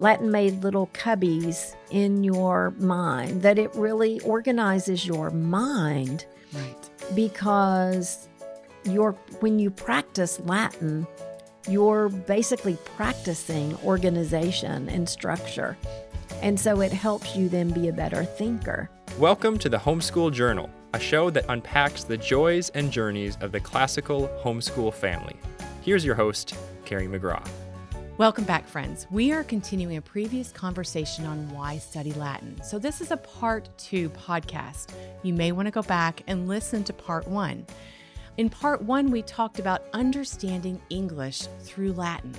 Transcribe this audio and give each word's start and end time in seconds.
Latin 0.00 0.30
made 0.30 0.62
little 0.62 0.86
cubbies 0.94 1.76
in 1.90 2.24
your 2.24 2.70
mind, 2.78 3.42
that 3.42 3.58
it 3.58 3.70
really 3.74 4.18
organizes 4.20 5.06
your 5.06 5.28
mind. 5.28 6.24
Right. 6.54 6.90
Because 7.14 8.26
you're, 8.84 9.12
when 9.40 9.58
you 9.58 9.70
practice 9.70 10.40
Latin, 10.40 11.06
you're 11.68 12.08
basically 12.08 12.78
practicing 12.96 13.76
organization 13.84 14.88
and 14.88 15.06
structure. 15.06 15.76
And 16.40 16.58
so 16.58 16.80
it 16.80 16.94
helps 16.94 17.36
you 17.36 17.50
then 17.50 17.68
be 17.68 17.88
a 17.88 17.92
better 17.92 18.24
thinker. 18.24 18.88
Welcome 19.18 19.58
to 19.58 19.68
the 19.68 19.76
Homeschool 19.76 20.32
Journal, 20.32 20.70
a 20.94 20.98
show 20.98 21.28
that 21.28 21.44
unpacks 21.50 22.04
the 22.04 22.16
joys 22.16 22.70
and 22.70 22.90
journeys 22.90 23.36
of 23.42 23.52
the 23.52 23.60
classical 23.60 24.28
homeschool 24.42 24.94
family. 24.94 25.36
Here's 25.82 26.06
your 26.06 26.14
host, 26.14 26.54
Carrie 26.86 27.06
McGraw. 27.06 27.46
Welcome 28.20 28.44
back, 28.44 28.68
friends. 28.68 29.06
We 29.10 29.32
are 29.32 29.42
continuing 29.42 29.96
a 29.96 30.02
previous 30.02 30.52
conversation 30.52 31.24
on 31.24 31.48
why 31.54 31.78
study 31.78 32.12
Latin. 32.12 32.62
So, 32.62 32.78
this 32.78 33.00
is 33.00 33.12
a 33.12 33.16
part 33.16 33.70
two 33.78 34.10
podcast. 34.10 34.92
You 35.22 35.32
may 35.32 35.52
want 35.52 35.68
to 35.68 35.72
go 35.72 35.80
back 35.80 36.22
and 36.26 36.46
listen 36.46 36.84
to 36.84 36.92
part 36.92 37.26
one. 37.26 37.64
In 38.36 38.50
part 38.50 38.82
one, 38.82 39.10
we 39.10 39.22
talked 39.22 39.58
about 39.58 39.84
understanding 39.94 40.82
English 40.90 41.44
through 41.62 41.94
Latin. 41.94 42.34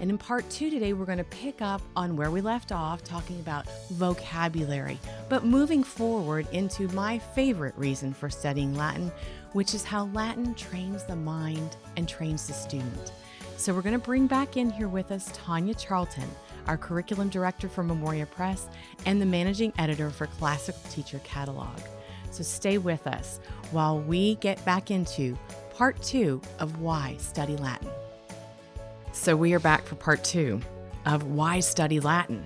And 0.00 0.10
in 0.10 0.18
part 0.18 0.50
two 0.50 0.68
today, 0.68 0.92
we're 0.92 1.06
going 1.06 1.16
to 1.16 1.24
pick 1.24 1.62
up 1.62 1.80
on 1.96 2.14
where 2.14 2.30
we 2.30 2.42
left 2.42 2.70
off, 2.70 3.02
talking 3.02 3.40
about 3.40 3.66
vocabulary, 3.92 4.98
but 5.30 5.46
moving 5.46 5.82
forward 5.82 6.46
into 6.52 6.88
my 6.88 7.18
favorite 7.18 7.74
reason 7.78 8.12
for 8.12 8.28
studying 8.28 8.76
Latin, 8.76 9.10
which 9.52 9.72
is 9.72 9.82
how 9.82 10.10
Latin 10.12 10.54
trains 10.56 11.04
the 11.04 11.16
mind 11.16 11.76
and 11.96 12.06
trains 12.06 12.46
the 12.46 12.52
student. 12.52 13.12
So 13.56 13.72
we're 13.72 13.82
going 13.82 13.98
to 13.98 14.04
bring 14.04 14.26
back 14.26 14.56
in 14.56 14.70
here 14.70 14.88
with 14.88 15.12
us 15.12 15.30
Tanya 15.32 15.74
Charlton, 15.74 16.28
our 16.66 16.76
curriculum 16.76 17.28
director 17.28 17.68
for 17.68 17.84
Memoria 17.84 18.26
Press 18.26 18.68
and 19.06 19.20
the 19.20 19.26
managing 19.26 19.72
editor 19.78 20.10
for 20.10 20.26
Classical 20.26 20.82
Teacher 20.90 21.20
Catalog. 21.22 21.78
So 22.30 22.42
stay 22.42 22.78
with 22.78 23.06
us 23.06 23.40
while 23.70 24.00
we 24.00 24.34
get 24.36 24.64
back 24.64 24.90
into 24.90 25.38
part 25.74 26.00
two 26.02 26.40
of 26.58 26.80
Why 26.80 27.16
Study 27.18 27.56
Latin. 27.56 27.90
So 29.12 29.36
we 29.36 29.52
are 29.52 29.60
back 29.60 29.84
for 29.84 29.94
part 29.94 30.24
two 30.24 30.60
of 31.06 31.24
Why 31.24 31.60
Study 31.60 32.00
Latin. 32.00 32.44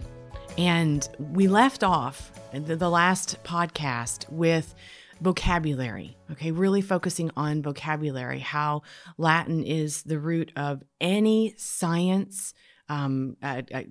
And 0.59 1.09
we 1.19 1.49
left 1.49 1.85
off 1.85 2.33
the, 2.53 2.91
last 2.91 3.43
podcast 3.45 4.29
with 4.31 4.75
vocabulary. 5.21 6.17
Okay, 6.33 6.51
really 6.51 6.83
focusing 6.83 7.31
on 7.37 7.63
vocabulary, 7.63 8.41
how 8.41 8.83
Latin 9.19 9.63
is 9.63 10.03
the 10.03 10.19
root 10.19 10.53
of 10.57 10.83
any 11.01 11.55
science, 11.57 12.55
um, 12.89 13.37
uh, 13.43 13.63
uh, 13.73 13.83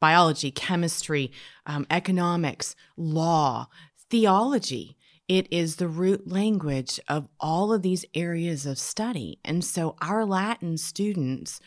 biology, 0.00 0.50
chemistry, 0.50 1.32
um, 1.66 1.86
economics, 1.90 2.76
law, 2.96 3.66
theology. 4.10 4.96
It 5.28 5.48
is 5.50 5.76
the 5.76 5.88
root 5.88 6.28
language 6.28 7.00
of 7.08 7.28
all 7.40 7.72
of 7.72 7.82
these 7.82 8.04
areas 8.14 8.66
of 8.66 8.78
study. 8.78 9.38
And 9.44 9.64
so 9.64 9.96
our 10.02 10.26
Latin 10.26 10.76
students 10.76 11.60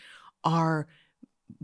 are 0.43 0.88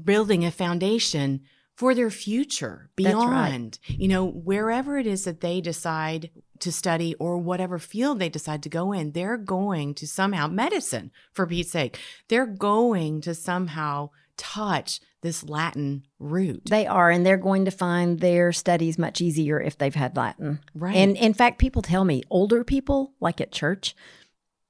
building 0.04 0.44
a 0.44 0.52
foundation 0.52 1.42
for 1.76 1.94
their 1.96 2.10
future 2.10 2.90
beyond, 2.96 3.80
right. 3.90 4.00
you 4.00 4.08
know, 4.08 4.26
wherever 4.26 4.98
it 4.98 5.08
is 5.08 5.26
that 5.26 5.42
they 5.42 5.62
decide 5.62 6.30
to 6.64 6.72
study 6.72 7.14
or 7.16 7.38
whatever 7.38 7.78
field 7.78 8.20
they 8.20 8.30
decide 8.30 8.64
to 8.64 8.70
go 8.70 8.92
in, 8.92 9.12
they're 9.12 9.38
going 9.38 9.94
to 9.96 10.08
somehow, 10.08 10.48
medicine 10.48 11.12
for 11.32 11.46
Pete's 11.46 11.72
sake, 11.72 12.00
they're 12.30 12.46
going 12.46 13.22
to 13.22 13.36
somehow 13.36 14.10
touch 14.38 15.00
this 15.22 15.44
Latin 15.44 16.04
root. 16.20 16.64
They 16.70 16.88
are, 16.88 17.10
and 17.10 17.26
they're 17.26 17.38
going 17.38 17.66
to 17.66 17.72
find 17.72 18.20
their 18.20 18.52
studies 18.52 18.98
much 18.98 19.22
easier 19.22 19.62
if 19.62 19.78
they've 19.78 19.94
had 19.94 20.18
Latin. 20.18 20.60
Right. 20.74 20.96
And 20.96 21.16
in 21.18 21.34
fact, 21.34 21.60
people 21.60 21.82
tell 21.82 22.06
me, 22.06 22.24
older 22.30 22.64
people, 22.64 23.14
like 23.20 23.40
at 23.40 23.52
church, 23.52 23.96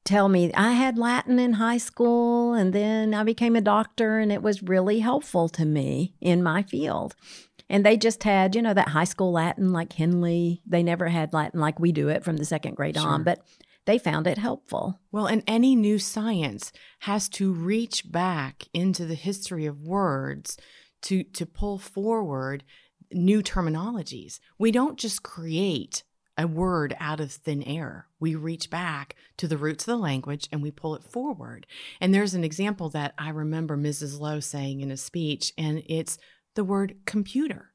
tell 0.04 0.28
me 0.30 0.52
I 0.54 0.74
had 0.74 0.98
Latin 0.98 1.40
in 1.40 1.54
high 1.54 1.78
school 1.78 2.54
and 2.54 2.74
then 2.74 3.14
I 3.14 3.24
became 3.24 3.56
a 3.56 3.62
doctor 3.62 4.20
and 4.20 4.32
it 4.32 4.42
was 4.42 4.62
really 4.62 5.00
helpful 5.00 5.48
to 5.50 5.66
me 5.66 6.16
in 6.20 6.44
my 6.44 6.64
field. 6.64 7.16
And 7.74 7.84
they 7.84 7.98
just 7.98 8.22
had, 8.22 8.54
you 8.54 8.62
know, 8.62 8.76
that 8.76 8.90
high 8.90 9.04
school 9.04 9.32
Latin 9.32 9.74
like 9.74 9.94
Henle. 9.94 10.60
They 10.64 10.84
never 10.84 11.08
had 11.10 11.34
Latin 11.34 11.60
like 11.60 11.80
we 11.80 11.92
do 11.92 12.08
it 12.08 12.24
from 12.24 12.38
the 12.38 12.46
second 12.46 12.76
grade 12.76 12.96
sure. 12.96 13.08
on, 13.08 13.24
but 13.24 13.44
they 13.86 13.98
found 13.98 14.28
it 14.28 14.38
helpful. 14.38 15.00
Well, 15.12 15.26
and 15.26 15.44
any 15.48 15.76
new 15.76 15.98
science 15.98 16.72
has 17.00 17.28
to 17.30 17.52
reach 17.52 18.12
back 18.12 18.66
into 18.76 19.06
the 19.06 19.16
history 19.16 19.66
of 19.66 19.82
words 19.82 20.56
to 21.02 21.24
to 21.24 21.48
pull 21.48 21.80
forward 21.80 22.64
new 23.12 23.42
terminologies. 23.42 24.40
We 24.60 24.72
don't 24.72 25.00
just 25.00 25.24
create 25.24 26.04
a 26.38 26.46
word 26.46 26.96
out 27.00 27.20
of 27.20 27.32
thin 27.32 27.64
air. 27.64 28.08
We 28.20 28.36
reach 28.36 28.70
back 28.70 29.16
to 29.38 29.48
the 29.48 29.58
roots 29.58 29.88
of 29.88 29.94
the 29.94 29.98
language 29.98 30.48
and 30.52 30.62
we 30.62 30.70
pull 30.70 30.94
it 30.94 31.04
forward. 31.04 31.66
And 32.00 32.14
there's 32.14 32.36
an 32.36 32.44
example 32.44 32.90
that 32.90 33.16
I 33.18 33.30
remember 33.30 33.76
Mrs. 33.76 34.20
Lowe 34.20 34.40
saying 34.40 34.82
in 34.82 34.92
a 34.92 34.98
speech, 34.98 35.54
and 35.58 35.82
it's 35.88 36.20
the 36.56 36.64
word 36.64 36.96
computer. 37.06 37.72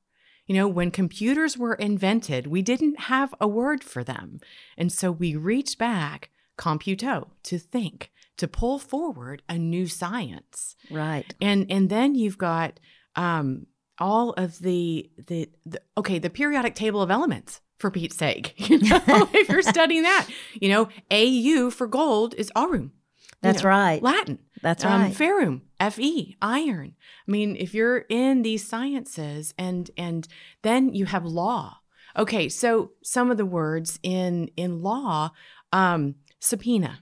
You 0.47 0.55
know, 0.55 0.67
when 0.67 0.91
computers 0.91 1.59
were 1.59 1.75
invented, 1.75 2.47
we 2.47 2.63
didn't 2.63 3.01
have 3.01 3.35
a 3.41 3.47
word 3.47 3.85
for 3.85 4.03
them. 4.03 4.41
And 4.79 4.91
so 4.91 5.13
we 5.13 5.37
reached 5.37 5.79
back, 5.79 6.31
computo, 6.57 7.29
to 7.45 7.59
think, 7.59 8.11
to 8.39 8.49
pull 8.49 8.79
forward 8.79 9.43
a 9.49 9.59
new 9.59 9.87
science. 9.87 10.75
Right. 10.91 11.35
And 11.41 11.67
and 11.71 11.91
then 11.91 12.15
you've 12.15 12.39
got 12.39 12.81
um 13.15 13.67
all 13.99 14.31
of 14.33 14.61
the, 14.61 15.11
the 15.27 15.51
the 15.67 15.83
okay, 15.99 16.19
the 16.19 16.31
periodic 16.31 16.75
table 16.75 17.03
of 17.03 17.11
elements 17.11 17.61
for 17.79 17.91
Pete's 17.91 18.17
sake. 18.17 18.55
You 18.69 18.79
know, 18.79 19.29
if 19.33 19.49
you're 19.49 19.63
studying 19.63 20.03
that, 20.03 20.29
you 20.55 20.69
know, 20.69 20.89
AU 21.11 21.71
for 21.71 21.87
gold 21.87 22.35
is 22.35 22.51
aurum. 22.55 22.93
That's 23.41 23.63
know, 23.63 23.69
right. 23.69 24.03
Latin. 24.03 24.39
That's 24.63 24.85
um, 24.85 25.03
right. 25.03 25.15
Ferrum, 25.15 25.63
Fe, 25.81 26.37
iron. 26.43 26.95
I 27.27 27.31
mean, 27.31 27.57
if 27.57 27.75
you're 27.75 27.99
in 28.09 28.43
these 28.43 28.67
sciences 28.67 29.55
and 29.57 29.91
and 29.97 30.27
then 30.63 30.95
you 30.95 31.07
have 31.07 31.25
law. 31.25 31.79
Okay, 32.17 32.49
so 32.49 32.93
some 33.03 33.31
of 33.31 33.37
the 33.37 33.47
words 33.47 34.01
in 34.03 34.51
in 34.57 34.83
law, 34.83 35.31
um, 35.73 36.17
subpoena, 36.41 37.01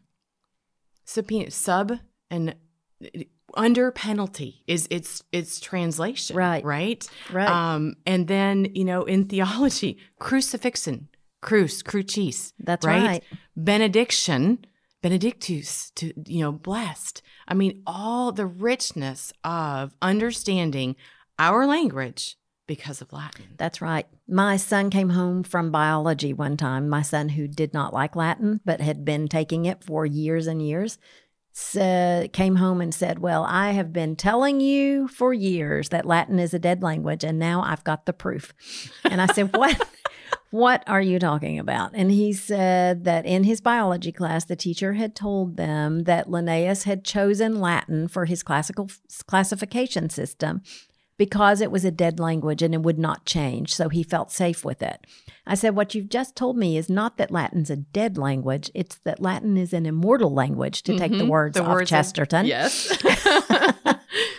subpoena, 1.05 1.51
sub 1.51 1.99
and 2.31 2.55
under 3.55 3.91
penalty 3.91 4.63
is 4.67 4.87
its 4.91 5.23
its 5.33 5.61
translation 5.61 6.37
right 6.37 6.65
right 6.65 7.09
right 7.33 7.49
um 7.49 7.95
and 8.07 8.29
then 8.29 8.67
you 8.75 8.85
know 8.85 9.05
in 9.05 9.25
theology 9.25 9.99
crucifixion 10.19 11.09
crux 11.41 11.83
crucis 11.83 12.53
that's 12.59 12.85
right? 12.85 13.07
right 13.07 13.25
benediction 13.57 14.59
benedictus 15.06 15.93
to 15.94 16.12
you 16.27 16.41
know 16.41 16.50
blessed 16.50 17.22
i 17.47 17.55
mean 17.55 17.81
all 17.87 18.33
the 18.33 18.44
richness 18.44 19.33
of 19.44 19.94
understanding 20.03 20.97
our 21.39 21.65
language 21.65 22.37
because 22.67 23.00
of 23.00 23.12
latin 23.12 23.45
that's 23.56 23.81
right 23.81 24.09
my 24.27 24.56
son 24.56 24.91
came 24.91 25.11
home 25.11 25.45
from 25.45 25.71
biology 25.71 26.33
one 26.33 26.56
time 26.56 26.89
my 26.89 27.03
son 27.03 27.28
who 27.28 27.47
did 27.47 27.72
not 27.72 27.95
like 27.95 28.16
latin 28.16 28.61
but 28.65 28.81
had 28.81 29.05
been 29.05 29.28
taking 29.28 29.65
it 29.65 29.84
for 29.84 30.05
years 30.05 30.49
and 30.49 30.61
years 30.61 30.99
said, 31.59 32.34
came 32.34 32.56
home 32.56 32.83
and 32.83 32.95
said, 32.95 33.19
Well, 33.19 33.43
I 33.49 33.71
have 33.71 33.91
been 33.91 34.15
telling 34.15 34.61
you 34.61 35.09
for 35.09 35.33
years 35.33 35.89
that 35.89 36.05
Latin 36.05 36.39
is 36.39 36.53
a 36.53 36.59
dead 36.59 36.83
language, 36.83 37.25
and 37.25 37.39
now 37.39 37.62
I've 37.62 37.83
got 37.83 38.05
the 38.05 38.12
proof. 38.12 38.53
And 39.05 39.22
I 39.22 39.27
said, 39.28 39.56
What? 39.56 39.89
what 40.51 40.84
are 40.87 41.01
you 41.01 41.19
talking 41.19 41.59
about? 41.59 41.91
And 41.95 42.11
he 42.11 42.33
said 42.33 43.05
that 43.05 43.27
in 43.27 43.45
his 43.45 43.61
biology 43.61 44.12
class, 44.12 44.45
the 44.45 44.57
teacher 44.57 44.95
had 44.95 45.15
told 45.15 45.57
them 45.57 46.05
that 46.05 46.31
Linnaeus 46.31 46.84
had 46.84 47.05
chosen 47.05 47.61
Latin 47.61 48.09
for 48.09 48.27
his 48.27 48.43
classical 48.43 48.91
classification 49.27 50.09
system 50.09 50.62
because 51.19 51.61
it 51.61 51.71
was 51.71 51.84
a 51.84 51.91
dead 51.91 52.21
language 52.21 52.62
and 52.62 52.75
it 52.75 52.83
would 52.83 52.99
not 52.99 53.25
change, 53.25 53.75
so 53.75 53.89
he 53.89 54.03
felt 54.03 54.31
safe 54.31 54.65
with 54.65 54.83
it. 54.83 55.07
I 55.47 55.54
said, 55.54 55.75
What 55.75 55.95
you've 55.95 56.09
just 56.09 56.37
told 56.37 56.57
me 56.57 56.77
is 56.77 56.91
not 56.91 57.16
that 57.16 57.31
Latin's 57.31 57.71
a 57.71 57.77
dead 57.77 58.19
language, 58.19 58.71
it's 58.75 58.97
that 59.04 59.21
Latin 59.21 59.57
is 59.57 59.72
an 59.72 59.87
immortal 59.87 60.33
language, 60.33 60.83
to 60.83 60.93
mm-hmm. 60.93 61.01
take 61.01 61.13
the 61.13 61.19
mm-hmm. 61.19 61.28
words 61.28 61.54
the 61.54 61.65
off 61.65 61.75
words 61.75 61.91
Chesterton. 61.91 62.41
Of, 62.41 62.47
yes. 62.47 63.03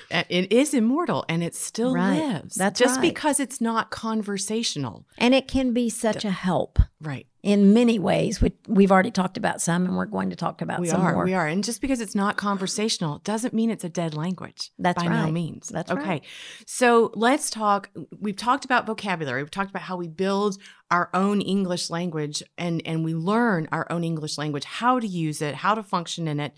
it 0.10 0.52
is 0.52 0.74
immortal 0.74 1.26
and 1.28 1.44
it 1.44 1.56
still 1.56 1.94
right. 1.94 2.18
lives. 2.18 2.56
That's 2.56 2.80
just 2.80 2.98
right. 2.98 3.02
because 3.02 3.40
it's 3.40 3.62
not 3.62 3.90
conversational. 3.90 5.06
And 5.18 5.34
it 5.34 5.48
can 5.48 5.74
be 5.74 5.90
such 5.90 6.26
a 6.26 6.32
help. 6.32 6.80
Right 7.02 7.28
in 7.48 7.74
many 7.74 7.98
ways. 7.98 8.42
We, 8.42 8.84
have 8.84 8.92
already 8.92 9.10
talked 9.10 9.38
about 9.38 9.62
some, 9.62 9.86
and 9.86 9.96
we're 9.96 10.06
going 10.06 10.32
to 10.32 10.36
talk 10.36 10.62
about 10.62 10.82
we 10.82 10.88
some 10.88 11.00
are, 11.00 11.14
more. 11.14 11.24
We 11.24 11.34
are, 11.34 11.48
and 11.48 11.64
just 11.64 11.80
because 11.80 12.02
it's 12.02 12.14
not 12.14 12.36
conversational 12.36 13.20
doesn't 13.20 13.54
mean 13.54 13.70
it's 13.70 13.86
a 13.86 13.90
dead 13.90 14.14
language. 14.14 14.72
That's 14.78 15.02
by 15.02 15.10
right. 15.10 15.26
no 15.28 15.32
means. 15.32 15.70
That's 15.70 15.90
okay. 15.90 16.04
Right. 16.04 16.24
So 16.66 17.10
let's 17.16 17.50
talk. 17.50 17.90
We've 18.20 18.36
talked 18.36 18.66
about 18.66 18.86
vocabulary. 18.86 19.44
We've 19.44 19.50
talked 19.50 19.70
about 19.70 19.84
how 19.84 19.96
we 19.96 20.10
build 20.10 20.58
our 20.92 21.10
own 21.14 21.40
English 21.40 21.90
language, 21.90 22.44
and 22.58 22.82
and 22.86 23.06
we 23.06 23.16
learn 23.16 23.70
our 23.72 23.90
own 23.90 24.04
English 24.04 24.38
language, 24.38 24.66
how 24.66 25.00
to 25.00 25.08
use 25.08 25.42
it, 25.42 25.56
how 25.56 25.74
to 25.74 25.84
function 25.84 26.28
in 26.28 26.42
it, 26.42 26.52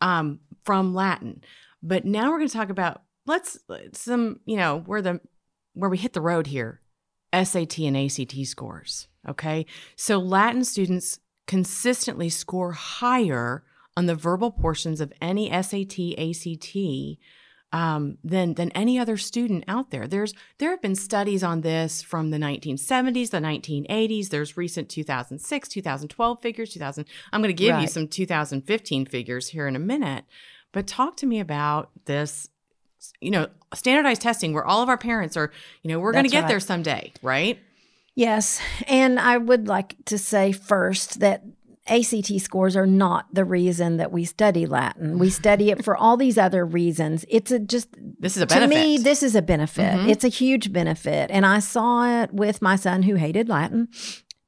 um, 0.00 0.40
from 0.64 0.92
Latin. 0.92 1.44
But 1.82 2.04
now 2.04 2.30
we're 2.30 2.38
going 2.38 2.48
to 2.48 2.56
talk 2.56 2.70
about 2.70 3.02
let's 3.26 3.58
some 3.92 4.40
you 4.44 4.56
know 4.56 4.78
where 4.86 5.02
the 5.02 5.20
where 5.74 5.90
we 5.90 5.98
hit 5.98 6.12
the 6.12 6.20
road 6.20 6.46
here 6.48 6.80
SAT 7.34 7.78
and 7.80 7.96
ACT 7.96 8.46
scores. 8.46 9.08
Okay. 9.28 9.66
So 9.96 10.18
Latin 10.18 10.64
students 10.64 11.20
consistently 11.46 12.28
score 12.28 12.72
higher 12.72 13.64
on 13.96 14.06
the 14.06 14.14
verbal 14.14 14.50
portions 14.50 15.00
of 15.00 15.12
any 15.20 15.48
SAT, 15.50 16.18
ACT 16.18 16.76
um, 17.72 18.18
than 18.22 18.54
than 18.54 18.70
any 18.72 18.98
other 18.98 19.16
student 19.16 19.64
out 19.66 19.90
there. 19.90 20.06
There's 20.06 20.34
there 20.58 20.70
have 20.70 20.82
been 20.82 20.94
studies 20.94 21.42
on 21.42 21.62
this 21.62 22.02
from 22.02 22.30
the 22.30 22.38
1970s, 22.38 23.30
the 23.30 23.38
1980s. 23.38 24.28
There's 24.28 24.56
recent 24.56 24.88
2006, 24.88 25.68
2012 25.68 26.42
figures. 26.42 26.70
2000. 26.70 27.06
I'm 27.32 27.40
going 27.40 27.48
to 27.48 27.54
give 27.54 27.74
Right. 27.74 27.82
you 27.82 27.88
some 27.88 28.08
2015 28.08 29.06
figures 29.06 29.48
here 29.48 29.66
in 29.66 29.74
a 29.76 29.80
minute. 29.80 30.24
But 30.72 30.86
talk 30.86 31.16
to 31.18 31.26
me 31.26 31.40
about 31.40 31.90
this. 32.06 32.48
You 33.20 33.30
know, 33.30 33.48
standardized 33.74 34.22
testing 34.22 34.52
where 34.52 34.64
all 34.64 34.82
of 34.82 34.88
our 34.88 34.98
parents 34.98 35.36
are. 35.36 35.50
You 35.82 35.88
know, 35.88 35.98
we're 35.98 36.12
going 36.12 36.24
to 36.24 36.30
get 36.30 36.42
right. 36.42 36.48
there 36.48 36.60
someday, 36.60 37.12
right? 37.22 37.58
Yes. 38.14 38.60
And 38.86 39.18
I 39.18 39.38
would 39.38 39.68
like 39.68 39.96
to 40.06 40.18
say 40.18 40.52
first 40.52 41.20
that 41.20 41.42
ACT 41.88 42.40
scores 42.40 42.76
are 42.76 42.86
not 42.86 43.26
the 43.34 43.44
reason 43.44 43.96
that 43.96 44.12
we 44.12 44.24
study 44.24 44.66
Latin. 44.66 45.18
We 45.18 45.30
study 45.42 45.70
it 45.70 45.84
for 45.84 45.96
all 45.96 46.16
these 46.16 46.38
other 46.38 46.64
reasons. 46.64 47.24
It's 47.28 47.50
a 47.50 47.58
just 47.58 47.88
This 48.20 48.36
is 48.36 48.42
a 48.42 48.46
benefit. 48.46 48.74
to 48.74 48.80
me 48.80 48.98
this 48.98 49.22
is 49.22 49.34
a 49.34 49.42
benefit. 49.42 49.94
Mhm. 49.94 50.08
It's 50.08 50.24
a 50.24 50.28
huge 50.28 50.72
benefit. 50.72 51.30
And 51.30 51.44
I 51.44 51.58
saw 51.58 52.22
it 52.22 52.32
with 52.32 52.62
my 52.62 52.76
son 52.76 53.02
who 53.02 53.16
hated 53.16 53.48
Latin 53.48 53.88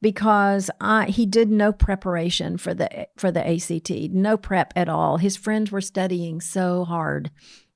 because 0.00 0.70
I, 0.80 1.06
he 1.06 1.26
did 1.26 1.50
no 1.50 1.72
preparation 1.72 2.58
for 2.58 2.74
the 2.74 3.08
for 3.16 3.30
the 3.30 3.46
ACT, 3.46 3.90
no 4.12 4.36
prep 4.36 4.72
at 4.76 4.88
all. 4.88 5.16
His 5.16 5.36
friends 5.36 5.72
were 5.72 5.80
studying 5.80 6.40
so 6.40 6.84
hard 6.84 7.30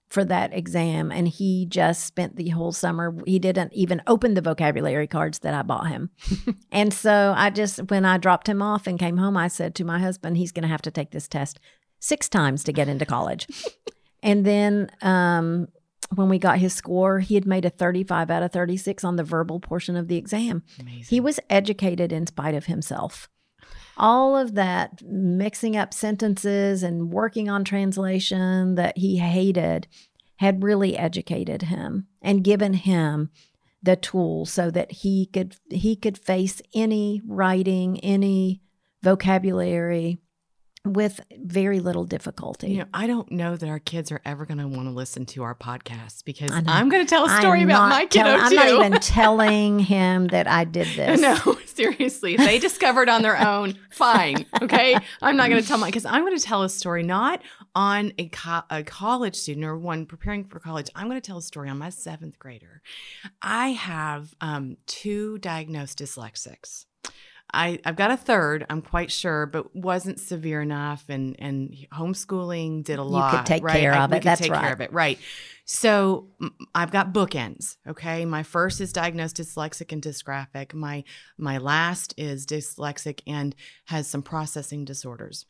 for 0.08 0.24
that 0.24 0.54
exam 0.54 1.12
and 1.12 1.28
he 1.28 1.66
just 1.66 2.04
spent 2.04 2.36
the 2.36 2.48
whole 2.48 2.72
summer 2.72 3.14
he 3.26 3.38
didn't 3.38 3.72
even 3.74 4.00
open 4.06 4.32
the 4.32 4.40
vocabulary 4.40 5.06
cards 5.06 5.40
that 5.40 5.54
I 5.54 5.62
bought 5.62 5.88
him. 5.88 6.10
and 6.72 6.92
so 6.92 7.34
I 7.36 7.50
just 7.50 7.78
when 7.90 8.04
I 8.04 8.16
dropped 8.16 8.48
him 8.48 8.62
off 8.62 8.86
and 8.86 8.98
came 8.98 9.18
home 9.18 9.36
I 9.36 9.48
said 9.48 9.74
to 9.76 9.84
my 9.84 9.98
husband 9.98 10.36
he's 10.36 10.52
going 10.52 10.62
to 10.62 10.68
have 10.68 10.82
to 10.82 10.90
take 10.90 11.10
this 11.10 11.28
test 11.28 11.60
6 12.00 12.28
times 12.28 12.64
to 12.64 12.72
get 12.72 12.88
into 12.88 13.04
college. 13.04 13.46
and 14.22 14.46
then 14.46 14.90
um 15.02 15.68
when 16.14 16.28
we 16.28 16.38
got 16.38 16.58
his 16.58 16.75
score, 16.75 17.20
he 17.20 17.34
had 17.34 17.46
made 17.46 17.64
a 17.64 17.70
35 17.70 18.31
out 18.31 18.43
of 18.43 18.52
36 18.52 19.05
on 19.05 19.16
the 19.16 19.25
verbal 19.25 19.60
portion 19.60 19.96
of 19.96 20.08
the 20.08 20.16
exam. 20.16 20.62
Amazing. 20.81 21.05
He 21.08 21.20
was 21.20 21.40
educated 21.50 22.12
in 22.12 22.26
spite 22.26 22.55
of 22.55 22.66
himself. 22.66 23.28
All 23.96 24.37
of 24.37 24.55
that 24.55 25.02
mixing 25.02 25.76
up 25.76 25.93
sentences 25.93 26.82
and 26.82 27.12
working 27.12 27.49
on 27.49 27.64
translation 27.64 28.76
that 28.76 28.96
he 28.96 29.19
hated 29.19 29.88
had 30.37 30.62
really 30.62 30.96
educated 30.96 31.62
him 31.62 32.06
and 32.22 32.44
given 32.44 32.75
him 32.75 33.31
the 33.82 33.96
tools 33.96 34.52
so 34.52 34.70
that 34.70 34.90
he 34.93 35.26
could 35.26 35.56
he 35.69 35.96
could 35.96 36.16
face 36.16 36.62
any 36.75 37.20
writing, 37.26 37.99
any 38.00 38.61
vocabulary 39.02 40.19
with 40.88 41.20
very 41.37 41.81
little 41.81 42.05
difficulty. 42.05 42.70
You 42.70 42.79
know, 42.79 42.87
I 42.93 43.06
don't 43.06 43.31
know 43.31 43.56
that 43.56 43.69
our 43.69 43.79
kids 43.79 44.11
are 44.11 44.20
ever 44.25 44.46
going 44.46 44.58
to 44.58 44.67
want 44.69 44.88
to 44.88 44.90
listen 44.90 45.26
to 45.26 45.43
our 45.43 45.55
podcast 45.55 46.25
because. 46.25 46.50
I'm 46.52 46.88
going 46.88 47.05
to 47.05 47.08
tell 47.08 47.26
a 47.26 47.40
story 47.40 47.61
I'm 47.62 47.69
about 47.70 47.88
my 47.88 48.06
kiddo 48.06 48.25
tell- 48.25 48.40
I'm 48.40 48.55
not 48.55 48.69
even 48.69 48.93
telling 49.00 49.79
him 49.79 50.29
that 50.29 50.46
I 50.46 50.64
did 50.64 50.87
this. 50.96 51.20
No, 51.20 51.58
seriously. 51.67 52.37
They 52.37 52.58
discovered 52.69 53.08
on 53.08 53.23
their 53.23 53.38
own, 53.38 53.79
fine. 53.90 54.46
Okay. 54.62 54.96
I'm 55.23 55.37
not 55.37 55.49
going 55.50 55.62
to 55.62 55.69
tell 55.69 55.79
my, 55.79 55.88
because 55.88 56.05
I'm 56.05 56.23
going 56.25 56.37
to 56.37 56.43
tell 56.44 56.62
a 56.62 56.69
story 56.69 57.02
not 57.02 57.43
on 57.75 58.12
a, 58.19 58.29
co- 58.29 58.62
a 58.70 58.82
college 58.82 59.37
student 59.37 59.64
or 59.64 59.76
one 59.76 60.06
preparing 60.06 60.44
for 60.44 60.58
college. 60.58 60.88
I'm 60.94 61.08
going 61.08 61.20
to 61.20 61.26
tell 61.26 61.38
a 61.38 61.43
story 61.43 61.69
on 61.69 61.79
my 61.79 61.90
seventh 61.90 62.38
grader. 62.38 62.82
I 63.43 63.69
have 63.69 64.35
um, 64.40 64.76
two 64.87 65.38
diagnosed 65.38 65.99
dyslexics. 65.99 66.87
I, 67.52 67.78
I've 67.84 67.96
got 67.96 68.10
a 68.10 68.16
third, 68.16 68.66
I'm 68.68 68.82
quite 68.82 69.10
sure, 69.10 69.46
but 69.46 69.74
wasn't 69.74 70.20
severe 70.20 70.60
enough, 70.60 71.04
and 71.08 71.34
and 71.38 71.74
homeschooling 71.92 72.84
did 72.84 72.98
a 72.98 73.02
lot. 73.02 73.32
You 73.32 73.38
could 73.38 73.46
take 73.46 73.62
right? 73.62 73.80
care 73.80 73.92
I- 73.94 74.04
of 74.04 74.10
we 74.10 74.16
it. 74.16 74.20
could 74.20 74.28
That's 74.28 74.40
take 74.40 74.52
care 74.52 74.72
of 74.72 74.80
it, 74.80 74.92
right? 74.92 75.18
So 75.64 76.28
I've 76.74 76.90
got 76.90 77.12
bookends. 77.12 77.76
Okay, 77.86 78.24
my 78.24 78.42
first 78.42 78.80
is 78.80 78.92
diagnosed 78.92 79.36
dyslexic 79.36 79.92
and 79.92 80.02
dysgraphic. 80.02 80.72
My 80.74 81.04
my 81.36 81.58
last 81.58 82.14
is 82.16 82.46
dyslexic 82.46 83.20
and 83.26 83.54
has 83.86 84.06
some 84.06 84.22
processing 84.22 84.84
disorders. 84.84 85.46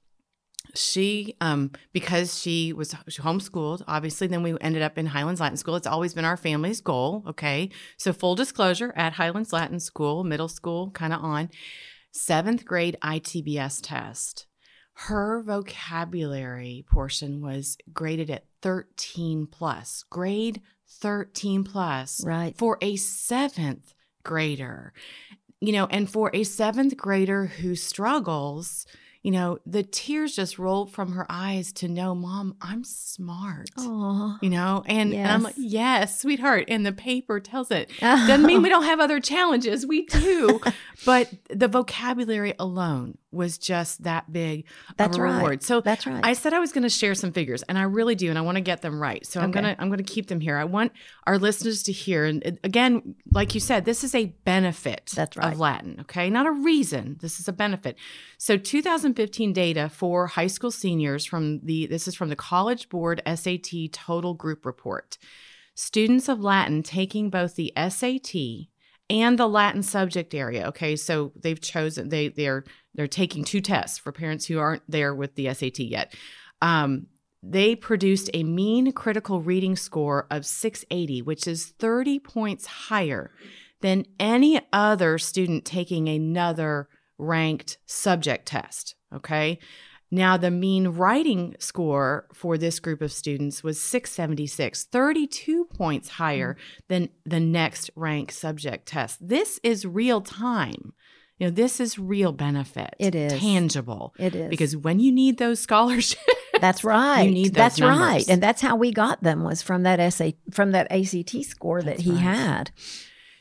She, 0.75 1.35
um, 1.41 1.73
because 1.93 2.39
she 2.39 2.73
was 2.73 2.93
homeschooled, 2.93 3.83
obviously, 3.89 4.27
then 4.27 4.43
we 4.43 4.55
ended 4.61 4.83
up 4.83 4.99
in 4.99 5.07
Highlands 5.07 5.41
Latin 5.41 5.57
School. 5.57 5.77
It's 5.77 5.87
always 5.87 6.15
been 6.15 6.25
our 6.27 6.37
family's 6.37 6.81
goal. 6.81 7.25
Okay, 7.27 7.71
so 7.97 8.13
full 8.13 8.35
disclosure 8.35 8.93
at 8.95 9.15
Highlands 9.15 9.53
Latin 9.53 9.81
School, 9.81 10.25
middle 10.25 10.49
school, 10.49 10.91
kind 10.91 11.13
of 11.13 11.23
on 11.23 11.49
seventh 12.13 12.65
grade 12.65 12.97
ITBS 13.03 13.81
test. 13.83 14.47
Her 14.93 15.43
vocabulary 15.43 16.85
portion 16.91 17.41
was 17.41 17.79
graded 17.93 18.31
at 18.31 18.45
13 18.63 19.47
plus, 19.47 20.05
grade 20.11 20.61
13 21.01 21.65
plus 21.65 22.23
Right. 22.25 22.57
for 22.57 22.79
a 22.83 22.97
seventh 22.97 23.95
grader. 24.25 24.93
You 25.61 25.73
know, 25.73 25.87
and 25.87 26.11
for 26.11 26.31
a 26.35 26.45
seventh 26.45 26.97
grader 26.97 27.47
who 27.47 27.75
struggles, 27.75 28.87
you 29.23 29.33
know, 29.33 29.59
the 29.67 29.83
tears 29.83 30.35
just 30.37 30.59
rolled 30.59 30.93
from 30.93 31.13
her 31.13 31.27
eyes 31.29 31.73
to 31.75 31.89
know, 31.89 32.15
Mom, 32.15 32.57
I'm 32.61 32.85
smart. 32.85 33.69
Oh. 33.77 34.39
You 34.41 34.51
know, 34.51 34.85
and, 34.87 35.13
and 35.13 35.27
I'm 35.31 35.43
like, 35.43 35.55
Yes. 35.57 35.73
yes, 35.73 36.21
sweetheart. 36.21 36.65
And 36.69 36.87
the 36.87 36.93
paper 36.93 37.41
tells 37.41 37.71
it. 37.71 37.91
Oh. 38.01 38.27
Doesn't 38.27 38.47
mean 38.47 38.63
we 38.63 38.69
don't 38.71 38.85
have 38.85 39.01
other 39.01 39.21
challenges. 39.21 39.85
We 39.85 40.07
do. 40.07 40.61
but 41.05 41.31
the 41.51 41.69
vocabulary 41.69 42.55
alone 42.59 43.19
was 43.31 43.59
just 43.59 44.05
that 44.05 44.33
big 44.33 44.65
That's 44.97 45.17
of 45.17 45.23
a 45.23 45.27
right. 45.27 45.63
So 45.63 45.81
That's 45.81 46.07
right. 46.07 46.25
I 46.25 46.33
said 46.33 46.55
I 46.55 46.59
was 46.59 46.73
going 46.73 46.85
to 46.85 46.89
share 46.89 47.15
some 47.15 47.33
figures, 47.33 47.63
and 47.65 47.77
I 47.77 47.83
really 47.83 48.15
do, 48.15 48.31
and 48.31 48.39
I 48.39 48.41
want 48.41 48.57
to 48.57 48.63
get 48.63 48.81
them 48.81 49.01
right. 49.01 49.27
So 49.27 49.41
I'm 49.41 49.51
gonna 49.51 49.77
I'm 49.79 49.91
gonna 49.91 50.03
keep 50.03 50.29
them 50.29 50.41
here. 50.41 50.57
I 50.57 50.65
want 50.65 50.93
our 51.27 51.39
listeners 51.39 51.83
to 51.85 51.93
hear, 51.93 52.25
and 52.25 52.59
again, 52.65 53.15
like 53.33 53.55
you 53.55 53.61
said, 53.61 53.85
this 53.85 54.03
is 54.03 54.15
a 54.15 54.27
benefit 54.45 55.13
That's 55.15 55.37
right. 55.37 55.53
of 55.53 55.59
Latin. 55.59 55.99
Okay, 56.03 56.31
not 56.31 56.47
a 56.47 56.51
reason. 56.51 57.19
This 57.21 57.39
is 57.41 57.49
a 57.49 57.53
benefit. 57.53 57.97
So 58.39 58.57
2015 59.15 59.53
data 59.53 59.89
for 59.89 60.27
high 60.27 60.47
school 60.47 60.71
seniors 60.71 61.25
from 61.25 61.61
the 61.61 61.87
this 61.87 62.07
is 62.07 62.15
from 62.15 62.29
the 62.29 62.37
College 62.37 62.89
Board 62.89 63.23
SAT 63.27 63.93
Total 63.93 64.35
Group 64.35 64.67
Report. 64.67 65.17
Students 65.75 66.29
of 66.29 66.41
Latin 66.41 66.83
taking 66.83 67.31
both 67.31 67.55
the 67.55 67.73
SAT 67.77 68.69
and 69.09 69.39
the 69.39 69.49
Latin 69.49 69.83
subject 69.83 70.35
area. 70.35 70.67
Okay, 70.69 70.95
so 70.95 71.33
they've 71.41 71.61
chosen 71.61 72.11
they 72.11 72.29
they're 72.29 72.65
they're 72.95 73.07
taking 73.07 73.45
two 73.45 73.61
tests 73.61 73.99
for 73.99 74.13
parents 74.13 74.47
who 74.47 74.59
aren't 74.59 74.83
there 74.89 75.15
with 75.15 75.35
the 75.37 75.53
SAT 75.55 75.79
yet. 75.79 76.15
Um, 76.61 77.07
they 77.43 77.77
produced 77.77 78.29
a 78.35 78.43
mean 78.43 78.93
critical 78.93 79.41
reading 79.41 79.77
score 79.77 80.27
of 80.31 80.45
680, 80.45 81.23
which 81.23 81.47
is 81.47 81.67
30 81.79 82.19
points 82.19 82.67
higher 82.67 83.31
than 83.81 84.05
any 84.19 84.61
other 84.73 85.19
student 85.19 85.65
taking 85.65 86.09
another 86.09 86.89
ranked 87.17 87.79
subject 87.87 88.47
test. 88.47 88.97
Okay. 89.15 89.59
Now, 90.11 90.39
the 90.39 90.51
mean 90.51 90.89
writing 90.89 91.55
score 91.59 92.27
for 92.33 92.57
this 92.57 92.81
group 92.81 93.03
of 93.03 93.13
students 93.13 93.63
was 93.63 93.79
676, 93.81 94.85
32 94.85 95.67
points 95.67 96.09
higher 96.09 96.57
than 96.89 97.11
the 97.27 97.41
next 97.41 97.91
ranked 97.95 98.33
subject 98.33 98.87
test. 98.87 99.27
This 99.27 99.61
is 99.63 99.85
real 99.85 100.23
time. 100.23 100.95
You 101.39 101.49
know, 101.49 101.51
this 101.51 101.79
is 101.79 101.99
real 101.99 102.33
benefit. 102.33 102.95
It 102.99 103.15
is. 103.15 103.39
tangible. 103.39 104.15
it 104.19 104.35
is 104.35 104.49
Because 104.49 104.77
when 104.77 104.99
you 104.99 105.13
need 105.13 105.37
those 105.39 105.61
scholarships, 105.61 106.23
That's 106.61 106.85
right. 106.85 107.23
You 107.23 107.31
need 107.31 107.49
those 107.49 107.53
that's 107.53 107.79
numbers. 107.81 108.01
right. 108.01 108.29
And 108.29 108.43
that's 108.43 108.61
how 108.61 108.77
we 108.77 108.93
got 108.93 109.23
them 109.23 109.45
was 109.45 109.63
from 109.63 109.83
that 109.85 110.01
essay 110.01 110.37
from 110.51 110.73
that 110.73 110.91
ACT 110.91 111.45
score 111.45 111.83
that 111.83 112.01
he 112.01 112.13
right. 112.13 112.21
had. 112.21 112.71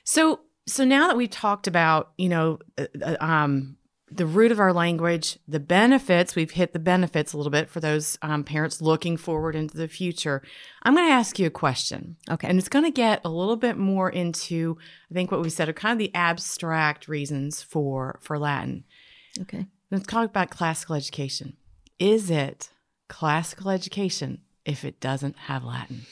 So 0.03 0.41
so 0.67 0.83
now 0.83 1.07
that 1.07 1.17
we've 1.17 1.29
talked 1.29 1.67
about, 1.67 2.11
you 2.17 2.29
know, 2.29 2.59
uh, 2.77 2.85
uh, 3.01 3.15
um, 3.19 3.76
the 4.09 4.25
root 4.25 4.51
of 4.51 4.59
our 4.59 4.71
language, 4.71 5.37
the 5.47 5.59
benefits, 5.59 6.35
we've 6.35 6.51
hit 6.51 6.71
the 6.71 6.79
benefits 6.79 7.33
a 7.33 7.37
little 7.37 7.51
bit 7.51 7.69
for 7.69 7.81
those 7.81 8.17
um, 8.21 8.43
parents 8.43 8.81
looking 8.81 9.17
forward 9.17 9.55
into 9.55 9.75
the 9.75 9.89
future. 9.89 10.41
I'm 10.83 10.95
going 10.95 11.07
to 11.07 11.13
ask 11.13 11.37
you 11.37 11.47
a 11.47 11.51
question. 11.51 12.15
Okay. 12.29 12.47
And 12.47 12.57
it's 12.57 12.69
going 12.69 12.85
to 12.85 12.91
get 12.91 13.19
a 13.25 13.29
little 13.29 13.57
bit 13.57 13.77
more 13.77 14.09
into, 14.09 14.77
I 15.11 15.13
think 15.13 15.29
what 15.29 15.41
we 15.41 15.49
said 15.49 15.67
are 15.67 15.73
kind 15.73 15.91
of 15.91 15.99
the 15.99 16.15
abstract 16.15 17.07
reasons 17.07 17.61
for 17.61 18.17
for 18.21 18.39
Latin. 18.39 18.85
Okay. 19.41 19.65
Let's 19.91 20.07
talk 20.07 20.29
about 20.29 20.51
classical 20.51 20.95
education. 20.95 21.57
Is 21.99 22.29
it 22.29 22.69
classical 23.09 23.69
education 23.69 24.39
if 24.65 24.85
it 24.85 24.99
doesn't 24.99 25.37
have 25.37 25.63
Latin? 25.63 26.05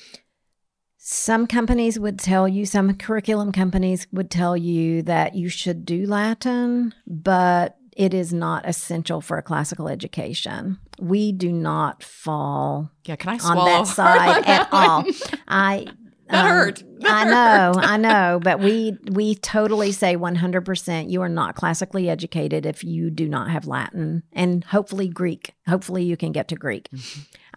Some 0.98 1.46
companies 1.46 2.00
would 2.00 2.18
tell 2.18 2.48
you, 2.48 2.66
some 2.66 2.96
curriculum 2.96 3.52
companies 3.52 4.08
would 4.12 4.32
tell 4.32 4.58
you 4.58 5.04
that 5.04 5.36
you 5.36 5.50
should 5.50 5.86
do 5.86 6.08
Latin, 6.08 6.96
but 7.06 7.78
it 7.96 8.14
is 8.14 8.34
not 8.34 8.68
essential 8.68 9.22
for 9.22 9.38
a 9.38 9.42
classical 9.42 9.88
education. 9.88 10.78
We 11.00 11.32
do 11.32 11.52
not 11.52 12.04
fall 12.04 12.92
Yeah, 13.06 13.16
can 13.16 13.30
I 13.30 13.38
on 13.44 13.66
that 13.66 13.88
side 13.96 14.30
on 14.30 14.38
at 14.38 14.46
that 14.46 14.72
one? 14.72 14.90
all. 14.90 15.04
I 15.48 15.88
That 16.28 16.44
Um, 16.44 16.52
hurt. 16.52 16.84
I 17.04 17.25
know, 17.25 17.74
I 17.80 17.98
know, 17.98 18.40
but 18.42 18.60
we 18.60 18.98
we 19.12 19.36
totally 19.36 19.92
say 19.92 20.18
100% 20.18 21.08
you 21.12 21.22
are 21.22 21.30
not 21.30 21.54
classically 21.56 22.10
educated 22.10 22.66
if 22.66 22.84
you 22.84 23.12
do 23.12 23.30
not 23.30 23.52
have 23.52 23.68
Latin 23.68 24.24
and 24.34 24.64
hopefully 24.64 25.08
Greek. 25.08 25.54
Hopefully 25.68 26.04
you 26.04 26.18
can 26.18 26.32
get 26.32 26.48
to 26.48 26.56
Greek. 26.56 26.90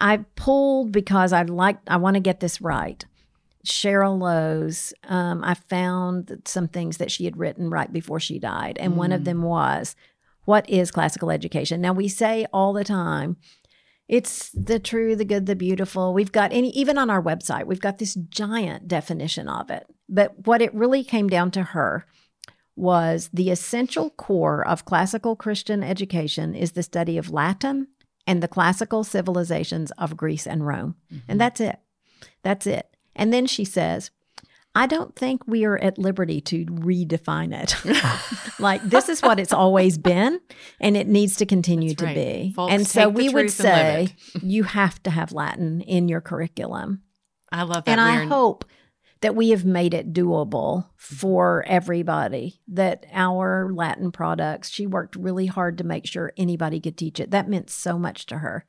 I 0.02 0.18
pulled 0.37 0.92
because 0.92 1.33
I 1.33 1.42
like 1.45 1.78
I 1.87 1.97
want 1.97 2.16
to 2.16 2.21
get 2.21 2.40
this 2.40 2.61
right. 2.61 3.02
Cheryl 3.66 4.18
Lowe's, 4.21 4.92
um, 5.04 5.42
I 5.45 5.54
found 5.54 6.42
some 6.45 6.68
things 6.68 6.99
that 6.99 7.11
she 7.11 7.25
had 7.25 7.38
written 7.38 7.71
right 7.71 7.90
before 7.92 8.21
she 8.21 8.38
died, 8.38 8.76
and 8.78 8.97
one 8.97 9.12
of 9.12 9.25
them 9.25 9.42
was, 9.42 9.97
"What 10.48 10.68
is 10.70 10.90
classical 10.90 11.30
education?" 11.30 11.82
Now 11.82 11.92
we 11.92 12.08
say 12.08 12.46
all 12.54 12.72
the 12.72 12.84
time, 12.84 13.36
it's 14.08 14.48
the 14.52 14.78
true, 14.78 15.14
the 15.14 15.26
good, 15.26 15.44
the 15.44 15.54
beautiful. 15.54 16.14
We've 16.14 16.32
got 16.32 16.54
any, 16.54 16.70
even 16.70 16.96
on 16.96 17.10
our 17.10 17.22
website, 17.22 17.66
we've 17.66 17.86
got 17.88 17.98
this 17.98 18.14
giant 18.14 18.88
definition 18.88 19.46
of 19.46 19.70
it. 19.70 19.84
But 20.08 20.46
what 20.46 20.62
it 20.62 20.74
really 20.74 21.04
came 21.04 21.28
down 21.28 21.50
to 21.50 21.62
her 21.74 22.06
was 22.74 23.28
the 23.30 23.50
essential 23.50 24.08
core 24.08 24.66
of 24.66 24.86
classical 24.86 25.36
Christian 25.36 25.82
education 25.82 26.54
is 26.54 26.72
the 26.72 26.82
study 26.82 27.18
of 27.18 27.30
Latin 27.30 27.88
and 28.26 28.42
the 28.42 28.48
classical 28.48 29.04
civilizations 29.04 29.90
of 29.98 30.16
Greece 30.16 30.46
and 30.46 30.66
Rome. 30.66 30.94
And 31.10 31.20
mm-hmm. 31.20 31.38
that's 31.38 31.60
it. 31.60 31.78
That's 32.42 32.66
it. 32.66 32.96
And 33.14 33.32
then 33.34 33.44
she 33.46 33.66
says, 33.66 34.10
I 34.78 34.87
don't 34.87 35.16
think 35.16 35.42
we 35.44 35.64
are 35.64 35.76
at 35.76 35.99
liberty 35.99 36.40
to 36.42 36.64
redefine 36.66 37.52
it. 37.52 37.75
like 38.61 38.80
this 38.85 39.08
is 39.08 39.20
what 39.20 39.40
it's 39.40 39.52
always 39.52 39.99
been, 39.99 40.40
and 40.78 40.97
it 40.97 41.08
needs 41.08 41.35
to 41.38 41.47
continue 41.47 41.88
That's 41.88 41.99
to 41.99 42.06
right. 42.06 42.14
be. 42.14 42.52
Folks, 42.54 42.73
and 42.73 42.87
so 42.87 43.08
we 43.08 43.28
would 43.28 43.49
truth 43.49 43.64
and 43.64 43.99
live 43.99 44.08
say 44.11 44.16
you 44.47 44.62
have 44.62 45.02
to 45.02 45.11
have 45.11 45.32
Latin 45.32 45.80
in 45.80 46.06
your 46.06 46.20
curriculum. 46.20 47.02
I 47.50 47.64
love 47.64 47.87
that. 47.87 47.90
And 47.90 48.00
I 48.00 48.26
hope 48.26 48.66
that 49.20 49.35
we 49.35 49.50
have 49.50 49.64
made 49.64 49.94
it 49.94 50.12
doable 50.12 50.87
for 50.94 51.64
everybody, 51.66 52.61
that 52.68 53.04
our 53.12 53.73
Latin 53.73 54.12
products, 54.12 54.70
she 54.70 54.87
worked 54.87 55.16
really 55.16 55.47
hard 55.47 55.76
to 55.78 55.85
make 55.85 56.06
sure 56.06 56.32
anybody 56.37 56.78
could 56.78 56.97
teach 56.97 57.18
it. 57.18 57.32
That 57.32 57.49
meant 57.49 57.68
so 57.68 57.99
much 57.99 58.26
to 58.26 58.38
her 58.38 58.64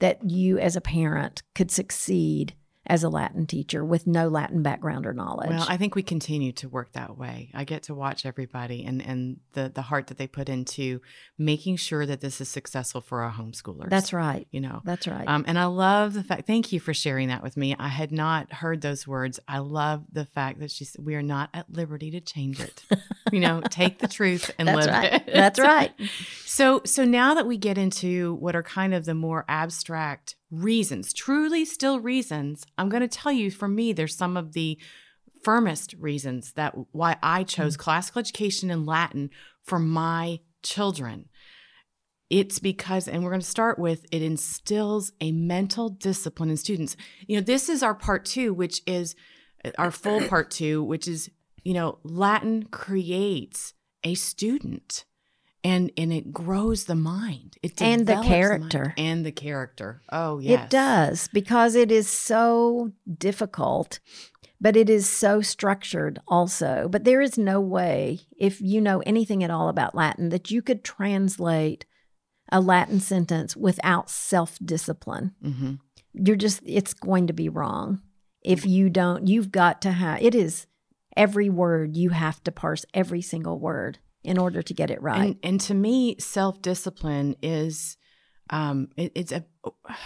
that 0.00 0.28
you 0.28 0.58
as 0.58 0.74
a 0.74 0.80
parent 0.80 1.44
could 1.54 1.70
succeed 1.70 2.54
as 2.86 3.02
a 3.02 3.08
Latin 3.08 3.46
teacher 3.46 3.84
with 3.84 4.06
no 4.06 4.28
Latin 4.28 4.62
background 4.62 5.06
or 5.06 5.12
knowledge. 5.12 5.50
Well, 5.50 5.66
I 5.68 5.76
think 5.76 5.94
we 5.94 6.02
continue 6.02 6.52
to 6.52 6.68
work 6.68 6.92
that 6.92 7.16
way. 7.16 7.50
I 7.54 7.64
get 7.64 7.84
to 7.84 7.94
watch 7.94 8.26
everybody 8.26 8.84
and 8.84 9.00
and 9.00 9.40
the 9.52 9.70
the 9.74 9.82
heart 9.82 10.08
that 10.08 10.18
they 10.18 10.26
put 10.26 10.48
into 10.48 11.00
making 11.38 11.76
sure 11.76 12.04
that 12.04 12.20
this 12.20 12.40
is 12.40 12.48
successful 12.48 13.00
for 13.00 13.22
our 13.22 13.32
homeschoolers. 13.32 13.88
That's 13.88 14.12
right. 14.12 14.46
You 14.50 14.60
know. 14.60 14.82
That's 14.84 15.08
right. 15.08 15.26
Um, 15.26 15.44
and 15.46 15.58
I 15.58 15.64
love 15.64 16.14
the 16.14 16.22
fact. 16.22 16.46
Thank 16.46 16.72
you 16.72 16.80
for 16.80 16.92
sharing 16.92 17.28
that 17.28 17.42
with 17.42 17.56
me. 17.56 17.74
I 17.78 17.88
had 17.88 18.12
not 18.12 18.52
heard 18.52 18.82
those 18.82 19.06
words. 19.06 19.40
I 19.48 19.58
love 19.58 20.04
the 20.12 20.26
fact 20.26 20.60
that 20.60 20.70
she 20.70 20.84
said 20.84 21.04
we 21.04 21.14
are 21.14 21.22
not 21.22 21.50
at 21.54 21.72
liberty 21.72 22.10
to 22.12 22.20
change 22.20 22.60
it. 22.60 22.84
you 23.32 23.40
know, 23.40 23.62
take 23.70 23.98
the 23.98 24.08
truth 24.08 24.50
and 24.58 24.68
That's 24.68 24.86
live 24.86 24.94
right. 24.94 25.12
it. 25.14 25.32
That's 25.32 25.58
right. 25.58 25.92
So, 26.46 26.82
so 26.84 27.04
now 27.04 27.34
that 27.34 27.48
we 27.48 27.56
get 27.56 27.78
into 27.78 28.34
what 28.34 28.54
are 28.54 28.62
kind 28.62 28.94
of 28.94 29.06
the 29.06 29.14
more 29.14 29.44
abstract 29.48 30.36
reasons, 30.62 31.12
truly 31.12 31.64
still 31.64 32.00
reasons, 32.00 32.64
I'm 32.78 32.88
going 32.88 33.02
to 33.02 33.08
tell 33.08 33.32
you 33.32 33.50
for 33.50 33.68
me, 33.68 33.92
there's 33.92 34.16
some 34.16 34.36
of 34.36 34.52
the 34.52 34.78
firmest 35.42 35.94
reasons 35.98 36.52
that 36.52 36.74
why 36.92 37.16
I 37.22 37.44
chose 37.44 37.76
classical 37.76 38.20
education 38.20 38.70
in 38.70 38.86
Latin 38.86 39.30
for 39.62 39.78
my 39.78 40.40
children. 40.62 41.28
It's 42.30 42.58
because, 42.58 43.06
and 43.06 43.22
we're 43.22 43.30
going 43.30 43.40
to 43.40 43.46
start 43.46 43.78
with 43.78 44.06
it 44.10 44.22
instills 44.22 45.12
a 45.20 45.30
mental 45.32 45.90
discipline 45.90 46.50
in 46.50 46.56
students. 46.56 46.96
You 47.26 47.36
know, 47.36 47.42
this 47.42 47.68
is 47.68 47.82
our 47.82 47.94
part 47.94 48.24
two, 48.24 48.54
which 48.54 48.80
is 48.86 49.14
uh, 49.64 49.70
our 49.78 49.90
full 49.90 50.20
part 50.22 50.50
two, 50.50 50.82
which 50.82 51.06
is, 51.06 51.30
you 51.62 51.74
know, 51.74 51.98
Latin 52.02 52.64
creates 52.64 53.74
a 54.02 54.14
student 54.14 55.04
and 55.64 55.90
and 55.96 56.12
it 56.12 56.32
grows 56.32 56.84
the 56.84 56.94
mind 56.94 57.56
it 57.62 57.80
And 57.80 58.06
the 58.06 58.16
character. 58.18 58.94
and 58.98 59.24
the 59.26 59.32
character 59.32 60.02
oh 60.12 60.38
yes 60.38 60.64
It 60.64 60.70
does 60.70 61.28
because 61.32 61.74
it 61.74 61.90
is 61.90 62.08
so 62.08 62.92
difficult, 63.18 63.98
but 64.60 64.76
it 64.76 64.88
is 64.90 65.08
so 65.08 65.40
structured 65.40 66.20
also. 66.28 66.88
But 66.90 67.04
there 67.04 67.20
is 67.22 67.38
no 67.38 67.60
way, 67.60 68.20
if 68.38 68.60
you 68.60 68.80
know 68.80 69.00
anything 69.06 69.42
at 69.42 69.50
all 69.50 69.68
about 69.68 69.94
Latin, 69.94 70.28
that 70.28 70.50
you 70.50 70.60
could 70.62 70.84
translate 70.84 71.86
a 72.52 72.60
Latin 72.60 73.00
sentence 73.00 73.56
without 73.56 74.10
self 74.10 74.58
discipline. 74.64 75.32
hmm 75.42 75.74
You're 76.12 76.36
just, 76.36 76.60
it's 76.64 76.94
going 76.94 77.26
to 77.26 77.32
be 77.32 77.48
wrong. 77.48 78.02
If 78.42 78.66
you 78.66 78.90
don't, 78.90 79.26
you've 79.26 79.50
got 79.50 79.80
to 79.82 79.92
have, 79.92 80.20
it 80.22 80.34
is 80.34 80.66
every 81.16 81.48
word, 81.48 81.96
you 81.96 82.10
have 82.10 82.44
to 82.44 82.52
parse 82.52 82.84
every 82.92 83.22
single 83.22 83.58
word 83.58 83.98
in 84.24 84.38
order 84.38 84.62
to 84.62 84.74
get 84.74 84.90
it 84.90 85.00
right. 85.02 85.20
and 85.20 85.36
and 85.42 85.60
to 85.60 85.74
me 85.74 86.16
self 86.18 86.60
discipline 86.62 87.36
is 87.42 87.96
um 88.50 88.88
it, 88.96 89.12
it's 89.14 89.32
a 89.32 89.44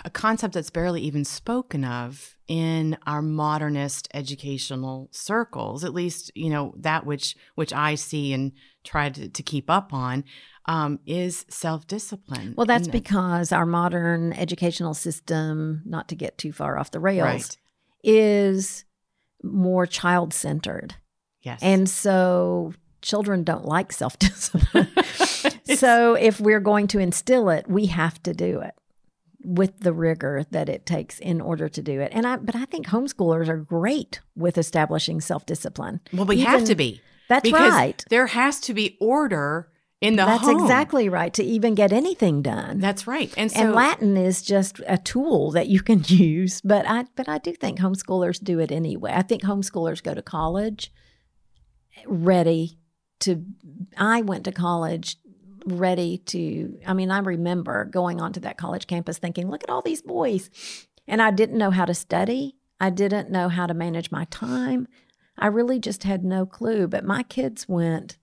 a 0.05 0.11
concept 0.11 0.55
that's 0.55 0.71
barely 0.71 1.01
even 1.03 1.25
spoken 1.25 1.85
of 1.85 2.37
in 2.47 2.97
our 3.07 3.23
modernist 3.23 4.07
educational 4.15 5.09
circles 5.11 5.85
at 5.85 5.93
least 5.95 6.31
you 6.35 6.49
know 6.51 6.73
that 6.77 7.05
which 7.07 7.37
which 7.57 7.73
i 7.73 7.95
see 7.95 8.33
and 8.33 8.53
try 8.85 9.09
to, 9.11 9.29
to 9.29 9.43
keep 9.43 9.69
up 9.71 9.93
on 9.93 10.25
um, 10.67 11.01
is 11.07 11.47
self-discipline 11.49 12.53
Well, 12.55 12.67
that's 12.67 12.89
because 12.89 13.53
our 13.53 13.65
modern 13.65 14.35
educational 14.35 14.93
system, 14.93 15.81
not 15.87 16.09
to 16.09 16.15
get 16.15 16.37
too 16.37 16.53
far 16.53 16.79
off 16.79 16.91
the 16.91 17.01
rails, 17.01 17.25
right 17.25 17.57
is 18.05 18.85
more 19.43 19.87
child 19.87 20.35
centered. 20.35 20.95
yes 21.41 21.59
And 21.63 21.89
so 21.89 22.75
children 23.03 23.45
don't 23.45 23.65
like 23.65 23.93
self 23.93 24.19
discipline. 24.19 24.89
so 25.77 26.15
if 26.15 26.41
we're 26.41 26.61
going 26.61 26.87
to 26.89 26.99
instill 26.99 27.49
it, 27.51 27.69
we 27.69 27.87
have 27.87 28.23
to 28.25 28.33
do 28.33 28.61
it 28.61 28.75
with 29.45 29.79
the 29.81 29.93
rigor 29.93 30.45
that 30.51 30.69
it 30.69 30.85
takes 30.85 31.19
in 31.21 31.41
order 31.41 31.69
to 31.69 31.81
do 31.81 32.01
it. 32.01 32.11
And 32.15 32.27
I 32.27 32.37
but 32.37 32.57
I 32.57 32.65
think 32.65 32.87
homeschoolers 32.89 33.49
are 33.49 33.57
great 33.57 34.21
with 34.37 34.59
establishing 34.59 35.21
self 35.21 35.47
discipline. 35.47 36.01
well 36.13 36.27
we 36.27 36.41
have 36.41 36.65
to 36.65 36.75
be 36.75 37.01
That's 37.29 37.43
because 37.43 37.71
right. 37.73 38.05
there 38.11 38.27
has 38.27 38.61
to 38.61 38.75
be 38.75 38.97
order 39.01 39.71
in 40.01 40.17
the 40.17 40.25
That's 40.25 40.43
home. 40.43 40.63
exactly 40.63 41.09
right 41.09 41.33
to 41.35 41.43
even 41.43 41.75
get 41.75 41.93
anything 41.93 42.41
done. 42.43 42.79
that's 42.79 43.07
right 43.07 43.33
and 43.37 43.51
so 43.51 43.61
and 43.61 43.75
Latin 43.75 44.17
is 44.17 44.43
just 44.43 44.81
a 44.87 44.99
tool 44.99 45.51
that 45.53 45.69
you 45.69 45.83
can 45.83 46.03
use, 46.07 46.61
but 46.61 46.85
I 46.89 47.05
but 47.15 47.29
I 47.29 47.39
do 47.39 47.53
think 47.53 47.79
homeschoolers 47.79 48.43
do 48.43 48.59
it 48.59 48.71
anyway. 48.73 49.13
I 49.15 49.23
think 49.23 49.43
homeschoolers 49.43 50.03
go 50.03 50.15
to 50.15 50.23
college 50.23 50.93
ready 52.07 52.78
to 53.21 53.45
I 53.97 54.23
went 54.23 54.45
to 54.45 54.53
college 54.53 55.17
ready 55.67 56.19
to 56.27 56.79
I 56.87 56.95
mean 56.95 57.11
I 57.11 57.19
remember 57.19 57.85
going 57.85 58.21
onto 58.21 58.41
that 58.41 58.59
college 58.59 58.87
campus 58.87 59.19
thinking, 59.19 59.51
look 59.51 59.63
at 59.63 59.71
all 59.71 59.83
these 59.83 60.03
boys. 60.03 60.51
And 61.07 61.23
I 61.23 61.31
didn't 61.31 61.59
know 61.59 61.71
how 61.71 61.85
to 61.85 61.95
study. 61.95 62.57
I 62.81 62.91
didn't 62.91 63.31
know 63.31 63.49
how 63.49 63.67
to 63.67 63.75
manage 63.75 64.11
my 64.11 64.25
time. 64.27 64.87
I 65.39 65.47
really 65.47 65.79
just 65.79 66.05
had 66.05 66.25
no 66.25 66.45
clue, 66.47 66.87
but 66.87 67.05
my 67.05 67.23
kids 67.23 67.69
went 67.69 68.19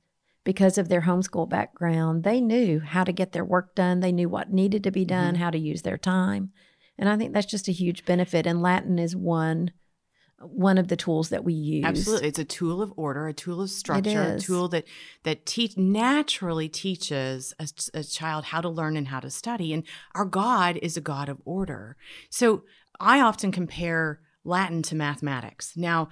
because 0.46 0.78
of 0.78 0.88
their 0.88 1.02
homeschool 1.02 1.50
background, 1.50 2.24
they 2.24 2.40
knew 2.40 2.80
how 2.80 3.04
to 3.04 3.12
get 3.12 3.34
their 3.34 3.44
work 3.44 3.76
done. 3.76 4.00
They 4.00 4.14
knew 4.14 4.30
what 4.30 4.54
needed 4.54 4.84
to 4.84 4.92
be 4.92 5.04
done, 5.04 5.34
mm-hmm. 5.34 5.44
how 5.44 5.50
to 5.50 5.58
use 5.58 5.82
their 5.82 5.98
time. 5.98 6.52
And 6.98 7.10
I 7.10 7.18
think 7.18 7.34
that's 7.34 7.48
just 7.48 7.68
a 7.68 7.74
huge 7.74 8.06
benefit. 8.06 8.46
And 8.46 8.62
Latin 8.62 9.00
is 9.00 9.16
one 9.16 9.72
one 10.40 10.78
of 10.78 10.90
the 10.90 10.96
tools 10.96 11.30
that 11.30 11.44
we 11.44 11.54
use. 11.54 11.86
Absolutely, 11.86 12.28
it's 12.28 12.40
a 12.40 12.46
tool 12.46 12.82
of 12.82 12.94
order, 12.98 13.28
a 13.28 13.34
tool 13.34 13.62
of 13.62 13.70
structure, 13.70 14.36
a 14.36 14.40
tool 14.40 14.68
that 14.70 14.86
that 15.24 15.46
teach 15.46 15.78
naturally 15.78 16.68
teaches 16.68 17.54
a, 17.60 17.68
a 17.94 18.04
child 18.04 18.46
how 18.46 18.62
to 18.62 18.70
learn 18.70 18.98
and 18.98 19.08
how 19.08 19.20
to 19.20 19.30
study. 19.30 19.74
And 19.74 19.84
our 20.14 20.26
God 20.26 20.78
is 20.82 20.98
a 20.98 21.02
God 21.02 21.30
of 21.30 21.42
order. 21.46 21.96
So 22.30 22.64
I 23.00 23.22
often 23.22 23.52
compare 23.52 24.20
Latin 24.44 24.84
to 24.84 24.96
mathematics. 24.96 25.76
Now, 25.76 26.10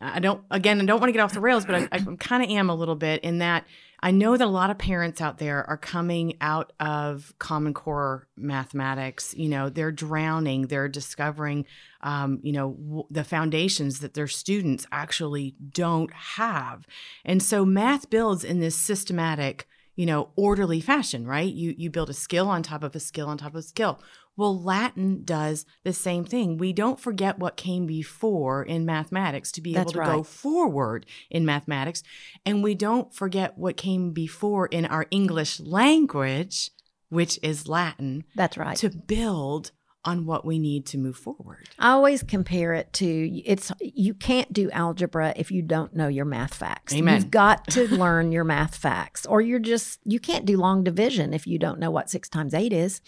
I 0.00 0.18
don't. 0.20 0.42
Again, 0.50 0.80
I 0.80 0.84
don't 0.84 1.00
want 1.00 1.08
to 1.08 1.12
get 1.12 1.22
off 1.22 1.32
the 1.32 1.40
rails, 1.40 1.64
but 1.64 1.74
I, 1.74 1.88
I 1.92 1.98
kind 2.18 2.42
of 2.42 2.50
am 2.50 2.68
a 2.68 2.74
little 2.74 2.96
bit 2.96 3.22
in 3.24 3.38
that 3.38 3.64
I 4.00 4.10
know 4.10 4.36
that 4.36 4.46
a 4.46 4.50
lot 4.50 4.70
of 4.70 4.78
parents 4.78 5.20
out 5.20 5.38
there 5.38 5.68
are 5.68 5.78
coming 5.78 6.34
out 6.40 6.72
of 6.78 7.32
Common 7.38 7.72
Core 7.72 8.28
mathematics. 8.36 9.34
You 9.34 9.48
know, 9.48 9.70
they're 9.70 9.92
drowning. 9.92 10.66
They're 10.66 10.88
discovering, 10.88 11.64
um, 12.02 12.40
you 12.42 12.52
know, 12.52 12.72
w- 12.72 13.06
the 13.10 13.24
foundations 13.24 14.00
that 14.00 14.14
their 14.14 14.28
students 14.28 14.86
actually 14.92 15.56
don't 15.70 16.12
have, 16.12 16.86
and 17.24 17.42
so 17.42 17.64
math 17.64 18.10
builds 18.10 18.44
in 18.44 18.60
this 18.60 18.76
systematic, 18.76 19.66
you 19.94 20.04
know, 20.04 20.28
orderly 20.36 20.80
fashion. 20.80 21.26
Right? 21.26 21.52
You 21.52 21.74
you 21.76 21.90
build 21.90 22.10
a 22.10 22.14
skill 22.14 22.48
on 22.48 22.62
top 22.62 22.82
of 22.82 22.94
a 22.94 23.00
skill 23.00 23.28
on 23.28 23.38
top 23.38 23.52
of 23.52 23.56
a 23.56 23.62
skill. 23.62 24.00
Well, 24.36 24.60
Latin 24.60 25.22
does 25.24 25.64
the 25.82 25.92
same 25.92 26.24
thing. 26.24 26.58
We 26.58 26.72
don't 26.72 27.00
forget 27.00 27.38
what 27.38 27.56
came 27.56 27.86
before 27.86 28.62
in 28.62 28.84
mathematics 28.84 29.50
to 29.52 29.62
be 29.62 29.72
That's 29.72 29.92
able 29.92 30.04
to 30.04 30.10
go 30.10 30.22
forward 30.22 31.06
in 31.30 31.46
mathematics. 31.46 32.02
And 32.44 32.62
we 32.62 32.74
don't 32.74 33.14
forget 33.14 33.56
what 33.56 33.76
came 33.76 34.12
before 34.12 34.66
in 34.66 34.84
our 34.84 35.06
English 35.10 35.60
language, 35.60 36.70
which 37.08 37.38
is 37.42 37.66
Latin, 37.66 38.24
That's 38.34 38.58
right. 38.58 38.76
to 38.78 38.90
build 38.90 39.72
on 40.06 40.24
what 40.24 40.44
we 40.44 40.58
need 40.58 40.86
to 40.86 40.98
move 40.98 41.16
forward. 41.16 41.68
I 41.78 41.90
always 41.90 42.22
compare 42.22 42.72
it 42.74 42.92
to 42.94 43.40
it's 43.44 43.72
you 43.80 44.14
can't 44.14 44.52
do 44.52 44.70
algebra 44.70 45.34
if 45.36 45.50
you 45.50 45.62
don't 45.62 45.94
know 45.94 46.06
your 46.06 46.24
math 46.24 46.54
facts. 46.54 46.94
Amen. 46.94 47.16
You've 47.16 47.30
got 47.30 47.66
to 47.70 47.88
learn 47.94 48.30
your 48.30 48.44
math 48.44 48.76
facts, 48.76 49.26
or 49.26 49.40
you're 49.40 49.58
just 49.58 49.98
you 50.04 50.20
can't 50.20 50.46
do 50.46 50.56
long 50.56 50.84
division 50.84 51.34
if 51.34 51.46
you 51.46 51.58
don't 51.58 51.80
know 51.80 51.90
what 51.90 52.08
six 52.08 52.28
times 52.28 52.54
eight 52.54 52.72
is, 52.72 53.00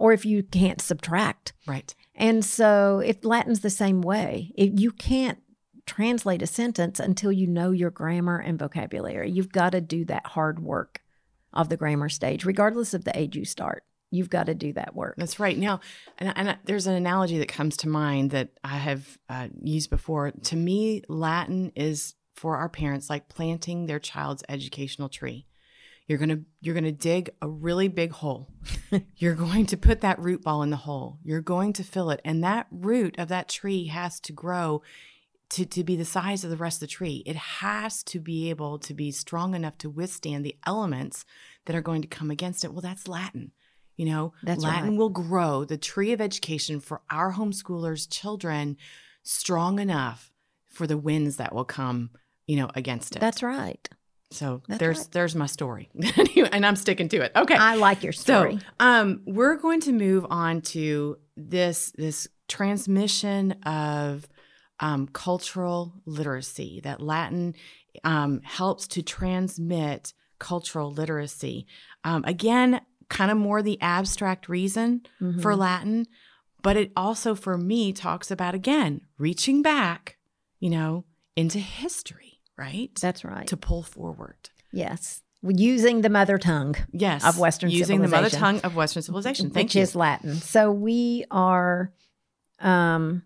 or 0.00 0.12
if 0.12 0.24
you 0.24 0.42
can't 0.42 0.80
subtract. 0.80 1.52
Right. 1.66 1.94
And 2.14 2.44
so 2.44 3.00
if 3.04 3.24
Latin's 3.24 3.60
the 3.60 3.70
same 3.70 4.00
way. 4.00 4.52
If 4.56 4.80
you 4.80 4.90
can't 4.90 5.38
translate 5.86 6.40
a 6.40 6.46
sentence 6.46 7.00
until 7.00 7.32
you 7.32 7.46
know 7.46 7.72
your 7.72 7.90
grammar 7.90 8.38
and 8.38 8.58
vocabulary. 8.58 9.30
You've 9.30 9.50
got 9.50 9.70
to 9.70 9.80
do 9.80 10.04
that 10.04 10.24
hard 10.24 10.60
work 10.60 11.02
of 11.52 11.68
the 11.68 11.76
grammar 11.76 12.08
stage, 12.08 12.44
regardless 12.44 12.94
of 12.94 13.04
the 13.04 13.18
age 13.18 13.36
you 13.36 13.44
start. 13.44 13.82
You've 14.12 14.30
got 14.30 14.46
to 14.46 14.54
do 14.54 14.72
that 14.74 14.94
work. 14.94 15.14
That's 15.18 15.40
right. 15.40 15.58
Now, 15.58 15.80
and, 16.18 16.32
and 16.36 16.58
there's 16.64 16.86
an 16.86 16.94
analogy 16.94 17.38
that 17.38 17.48
comes 17.48 17.76
to 17.78 17.88
mind 17.88 18.30
that 18.30 18.50
I 18.62 18.78
have 18.78 19.18
uh, 19.28 19.48
used 19.62 19.90
before. 19.90 20.30
To 20.30 20.56
me, 20.56 21.02
Latin 21.08 21.72
is 21.74 22.14
for 22.34 22.56
our 22.56 22.68
parents 22.68 23.10
like 23.10 23.28
planting 23.28 23.86
their 23.86 24.00
child's 24.00 24.44
educational 24.48 25.08
tree. 25.08 25.46
You're 26.10 26.18
gonna 26.18 26.40
you're 26.60 26.74
gonna 26.74 26.90
dig 26.90 27.30
a 27.40 27.48
really 27.48 27.86
big 27.86 28.10
hole. 28.10 28.48
you're 29.16 29.36
going 29.36 29.66
to 29.66 29.76
put 29.76 30.00
that 30.00 30.18
root 30.18 30.42
ball 30.42 30.64
in 30.64 30.70
the 30.70 30.76
hole. 30.76 31.20
You're 31.22 31.40
going 31.40 31.72
to 31.74 31.84
fill 31.84 32.10
it, 32.10 32.20
and 32.24 32.42
that 32.42 32.66
root 32.72 33.16
of 33.16 33.28
that 33.28 33.48
tree 33.48 33.86
has 33.86 34.18
to 34.22 34.32
grow 34.32 34.82
to, 35.50 35.64
to 35.64 35.84
be 35.84 35.94
the 35.94 36.04
size 36.04 36.42
of 36.42 36.50
the 36.50 36.56
rest 36.56 36.78
of 36.78 36.80
the 36.80 36.86
tree. 36.88 37.22
It 37.26 37.36
has 37.36 38.02
to 38.02 38.18
be 38.18 38.50
able 38.50 38.80
to 38.80 38.92
be 38.92 39.12
strong 39.12 39.54
enough 39.54 39.78
to 39.78 39.88
withstand 39.88 40.44
the 40.44 40.56
elements 40.66 41.24
that 41.66 41.76
are 41.76 41.80
going 41.80 42.02
to 42.02 42.08
come 42.08 42.32
against 42.32 42.64
it. 42.64 42.72
Well, 42.72 42.80
that's 42.80 43.06
Latin. 43.06 43.52
You 43.96 44.06
know, 44.06 44.32
That's 44.42 44.64
Latin 44.64 44.90
right. 44.90 44.98
will 44.98 45.10
grow 45.10 45.64
the 45.64 45.78
tree 45.78 46.10
of 46.10 46.20
education 46.20 46.80
for 46.80 47.02
our 47.08 47.34
homeschoolers' 47.34 48.10
children 48.10 48.78
strong 49.22 49.78
enough 49.78 50.32
for 50.66 50.88
the 50.88 50.98
winds 50.98 51.36
that 51.36 51.54
will 51.54 51.64
come, 51.64 52.10
you 52.48 52.56
know, 52.56 52.68
against 52.74 53.14
it. 53.14 53.20
That's 53.20 53.44
right. 53.44 53.88
So 54.30 54.62
that's 54.68 54.78
there's 54.78 54.98
right. 54.98 55.12
there's 55.12 55.34
my 55.36 55.46
story. 55.46 55.88
and 56.52 56.64
I'm 56.64 56.76
sticking 56.76 57.08
to 57.08 57.20
it. 57.22 57.32
Okay. 57.34 57.54
I 57.56 57.74
like 57.76 58.02
your 58.02 58.12
story. 58.12 58.58
So, 58.58 58.64
um, 58.78 59.22
we're 59.26 59.56
going 59.56 59.80
to 59.82 59.92
move 59.92 60.26
on 60.30 60.60
to 60.62 61.16
this 61.36 61.92
this 61.96 62.28
transmission 62.48 63.52
of 63.64 64.28
um, 64.78 65.08
cultural 65.08 65.94
literacy. 66.06 66.80
That 66.84 67.00
Latin 67.00 67.54
um, 68.04 68.40
helps 68.44 68.86
to 68.88 69.02
transmit 69.02 70.12
cultural 70.38 70.90
literacy. 70.92 71.66
Um, 72.04 72.24
again, 72.24 72.80
kind 73.08 73.30
of 73.30 73.36
more 73.36 73.62
the 73.62 73.80
abstract 73.82 74.48
reason 74.48 75.02
Mhm. 75.20 75.42
for 75.42 75.56
Latin, 75.56 76.06
but 76.62 76.76
it 76.76 76.92
also, 76.96 77.34
for 77.34 77.58
me, 77.58 77.92
talks 77.92 78.30
about 78.30 78.54
again 78.54 79.00
reaching 79.18 79.60
back, 79.62 80.16
you 80.60 80.70
know, 80.70 81.04
into 81.36 81.58
history, 81.58 82.29
right? 82.56 82.90
That's 83.00 83.24
right. 83.24 83.46
to 83.48 83.56
pull 83.56 83.82
forward. 83.82 84.50
yes. 84.72 85.22
Using 85.42 86.02
the 86.02 86.10
mother 86.10 86.36
tongue. 86.36 86.74
Yes, 86.92 87.24
Of 87.24 87.38
Western 87.38 87.70
using 87.70 88.02
the 88.02 88.08
mother 88.08 88.28
tongue 88.28 88.60
of 88.60 88.76
Western 88.76 89.02
civilization. 89.02 89.48
Thank 89.48 89.68
which 89.68 89.74
you. 89.76 89.80
is 89.80 89.96
Latin. 89.96 90.34
So 90.34 90.70
we 90.70 91.24
are 91.30 91.94
um, 92.58 93.22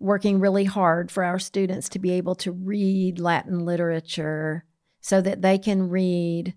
working 0.00 0.40
really 0.40 0.64
hard 0.64 1.12
for 1.12 1.22
our 1.22 1.38
students 1.38 1.88
to 1.90 2.00
be 2.00 2.10
able 2.12 2.34
to 2.34 2.50
read 2.50 3.20
Latin 3.20 3.64
literature 3.64 4.64
so 5.00 5.20
that 5.20 5.40
they 5.42 5.56
can 5.56 5.88
read. 5.88 6.54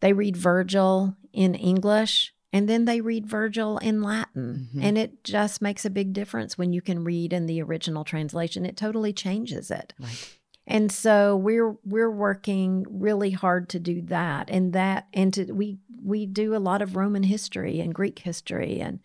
They 0.00 0.12
read 0.12 0.36
Virgil 0.36 1.16
in 1.32 1.54
English 1.54 2.34
and 2.52 2.68
then 2.68 2.86
they 2.86 3.00
read 3.00 3.26
Virgil 3.26 3.78
in 3.78 4.02
Latin. 4.02 4.68
Mhm. 4.74 4.82
And 4.82 4.98
it 4.98 5.22
just 5.22 5.62
makes 5.62 5.84
a 5.84 5.90
big 5.90 6.12
difference 6.12 6.58
when 6.58 6.72
you 6.72 6.82
can 6.82 7.04
read 7.04 7.32
in 7.32 7.46
the 7.46 7.62
original 7.62 8.02
translation. 8.02 8.66
It 8.66 8.76
totally 8.76 9.12
changes 9.12 9.70
it. 9.70 9.94
Right. 9.98 10.34
And 10.66 10.90
so 10.90 11.36
we're 11.36 11.76
we're 11.84 12.10
working 12.10 12.86
really 12.88 13.30
hard 13.30 13.68
to 13.70 13.78
do 13.78 14.00
that 14.02 14.48
and 14.50 14.72
that 14.72 15.08
and 15.12 15.32
to 15.34 15.52
we 15.52 15.78
we 16.02 16.26
do 16.26 16.54
a 16.54 16.58
lot 16.58 16.80
of 16.82 16.96
Roman 16.96 17.22
history 17.24 17.80
and 17.80 17.94
Greek 17.94 18.20
history 18.20 18.80
and 18.80 19.00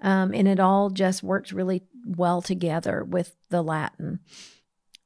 um, 0.00 0.32
and 0.32 0.46
it 0.48 0.60
all 0.60 0.90
just 0.90 1.22
works 1.22 1.52
really 1.52 1.82
well 2.04 2.40
together 2.42 3.04
with 3.04 3.34
the 3.50 3.62
Latin. 3.62 4.20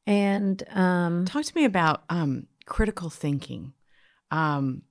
And 0.06 0.62
um, 0.70 1.24
Talk 1.26 1.44
to 1.44 1.56
me 1.56 1.64
about 1.64 2.04
um, 2.10 2.46
critical 2.66 3.08
thinking. 3.08 3.72
Um, 4.30 4.82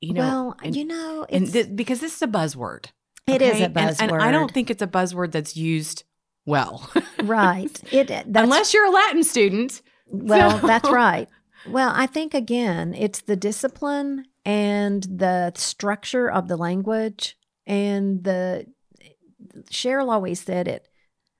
you 0.00 0.14
know, 0.14 0.20
well, 0.20 0.56
and, 0.62 0.74
you 0.76 0.84
know, 0.84 1.26
and 1.28 1.52
th- 1.52 1.74
because 1.74 2.00
this 2.00 2.14
is 2.16 2.22
a 2.22 2.26
buzzword. 2.28 2.86
it 3.26 3.42
is 3.42 3.54
okay? 3.54 3.62
a 3.62 3.66
And- 3.66 3.74
buzzword. 3.74 4.00
and, 4.12 4.22
I 4.22 4.30
don't 4.32 4.52
think 4.52 4.70
it's 4.70 4.82
a 4.82 4.86
buzzword 4.86 5.32
that's 5.32 5.56
used 5.56 6.04
well, 6.46 6.90
right. 7.22 7.92
It 7.92 8.08
that's, 8.08 8.26
unless 8.34 8.72
you're 8.74 8.86
a 8.86 8.90
Latin 8.90 9.22
student. 9.24 9.82
Well, 10.10 10.58
So- 10.60 10.66
that's 10.66 10.90
right. 10.90 11.28
Well, 11.68 11.92
I 11.94 12.06
think 12.06 12.32
again, 12.34 12.94
it's 12.94 13.20
the 13.20 13.36
discipline 13.36 14.24
and 14.46 15.02
the 15.04 15.52
structure 15.56 16.30
of 16.30 16.48
the 16.48 16.56
language 16.56 17.36
and 17.66 18.24
the 18.24 18.66
Cheryl 19.70 20.10
always 20.10 20.40
said 20.40 20.66
it. 20.68 20.88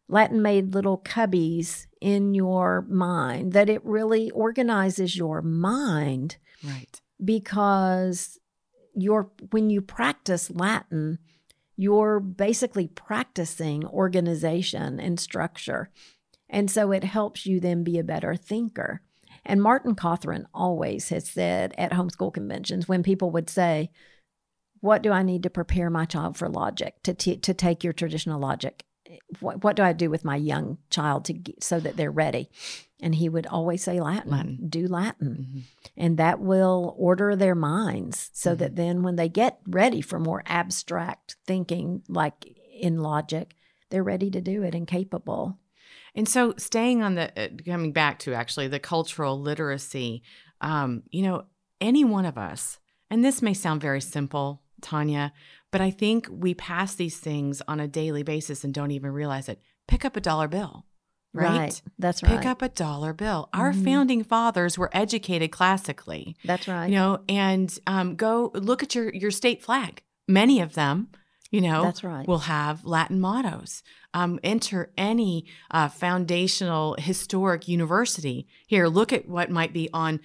Latin 0.09 0.43
made 0.43 0.75
little 0.75 0.99
cubbies 0.99 1.87
in 2.01 2.35
your 2.35 2.83
mind 2.89 3.53
that 3.53 3.71
it 3.71 3.85
really 3.85 4.31
organizes 4.33 5.17
your 5.17 5.41
mind 5.41 6.37
Right. 6.65 7.01
because 7.25 8.39
you're 8.95 9.31
when 9.53 9.71
you 9.71 9.81
practice 9.81 10.51
Latin, 10.51 11.19
you're 11.77 12.21
basically 12.21 12.89
practicing 12.89 13.87
organization 13.87 15.01
and 15.01 15.19
structure. 15.19 15.91
And 16.51 16.71
so 16.71 16.91
it 16.93 17.05
helps 17.05 17.47
you 17.47 17.61
then 17.61 17.85
be 17.85 17.99
a 17.99 18.05
better 18.05 18.35
thinker. 18.35 19.01
And 19.47 19.63
Martin 19.63 19.95
Cothran 19.95 20.45
always 20.53 21.09
has 21.09 21.29
said 21.29 21.73
at 21.79 21.93
homeschool 21.93 22.35
conventions 22.35 22.89
when 22.89 23.03
people 23.03 23.31
would 23.31 23.49
say, 23.49 23.91
What 24.81 25.03
do 25.03 25.13
I 25.13 25.23
need 25.23 25.43
to 25.45 25.51
prepare 25.51 25.89
my 25.91 26.05
child 26.05 26.37
for 26.37 26.49
logic, 26.49 27.03
to, 27.05 27.15
t- 27.15 27.37
to 27.37 27.55
take 27.55 27.85
your 27.85 27.93
traditional 27.93 28.41
logic? 28.41 28.85
What, 29.41 29.65
what 29.65 29.77
do 29.77 29.83
I 29.83 29.93
do 29.93 30.11
with 30.11 30.25
my 30.25 30.37
young 30.37 30.79
child 30.91 31.25
to 31.27 31.33
get, 31.33 31.65
so 31.65 31.81
that 31.81 31.97
they're 31.97 32.11
ready? 32.11 32.51
And 33.03 33.15
he 33.15 33.29
would 33.29 33.47
always 33.47 33.83
say 33.83 33.99
Latin, 34.01 34.31
Latin. 34.31 34.59
do 34.69 34.87
Latin 34.87 35.47
Mhm. 35.49 35.63
and 35.97 36.17
that 36.19 36.39
will 36.41 36.95
order 36.99 37.35
their 37.35 37.55
minds 37.55 38.31
so 38.35 38.55
Mhm. 38.55 38.59
that 38.59 38.77
then 38.77 39.03
when 39.03 39.17
they 39.17 39.29
get 39.29 39.59
ready 39.67 40.01
for 40.01 40.19
more 40.19 40.43
abstract 40.47 41.37
thinking 41.47 42.03
like 42.09 42.45
in 42.79 42.99
logic 42.99 43.55
they're 43.89 44.03
ready 44.05 44.31
to 44.31 44.41
do 44.41 44.63
it 44.63 44.75
and 44.75 44.87
capable 44.87 45.59
And 46.15 46.29
so, 46.29 46.55
staying 46.57 47.03
on 47.03 47.15
the 47.15 47.31
uh, 47.41 47.49
coming 47.65 47.93
back 47.93 48.19
to 48.21 48.35
actually 48.35 48.69
the 48.69 48.79
cultural 48.81 49.41
literacy, 49.41 50.23
um, 50.61 51.03
you 51.11 51.23
know, 51.23 51.45
any 51.81 52.05
one 52.05 52.25
of 52.27 52.37
us, 52.37 52.79
and 53.11 53.25
this 53.25 53.41
may 53.43 53.55
sound 53.55 53.81
very 53.81 54.01
simple, 54.01 54.63
Tanya, 54.83 55.33
but 55.71 55.81
I 55.81 55.91
think 55.91 56.29
we 56.31 56.55
pass 56.55 56.95
these 56.95 57.19
things 57.19 57.63
on 57.69 57.81
a 57.81 57.89
daily 57.89 58.23
basis 58.23 58.65
and 58.65 58.75
don't 58.75 58.91
even 58.91 59.13
realize 59.13 59.49
it. 59.49 59.61
Pick 59.89 60.05
up 60.05 60.17
a 60.17 60.21
dollar 60.21 60.49
bill, 60.49 60.87
right? 61.33 61.81
that's 61.99 62.23
right. 62.23 62.39
Pick 62.39 62.47
up 62.47 62.61
a 62.63 62.69
dollar 62.69 63.13
bill. 63.13 63.49
Our 63.53 63.73
Mhm. 63.73 63.85
founding 63.85 64.25
fathers 64.25 64.77
were 64.77 64.91
educated 64.93 65.51
classically, 65.53 66.37
that's 66.45 66.67
right 66.69 66.89
you 66.89 66.95
know, 66.97 67.21
and 67.29 67.77
um, 67.87 68.17
go 68.17 68.51
look 68.55 68.83
at 68.83 68.95
your 68.95 69.13
your 69.15 69.31
state 69.31 69.63
flag. 69.63 70.03
Many 70.29 70.61
of 70.61 70.75
them, 70.75 71.09
you 71.51 71.61
know, 71.61 71.85
that's 71.85 72.05
right 72.05 72.27
We'll 72.27 72.39
have 72.39 72.85
Latin 72.85 73.21
mottos. 73.21 73.83
Um, 74.15 74.39
enter 74.43 74.93
any 74.97 75.47
uh, 75.71 75.89
foundational 75.89 76.97
historic 76.99 77.69
university. 77.69 78.47
Here, 78.67 78.87
look 78.87 79.13
at 79.13 79.29
what 79.29 79.51
might 79.51 79.73
be 79.73 79.89
on 79.93 80.21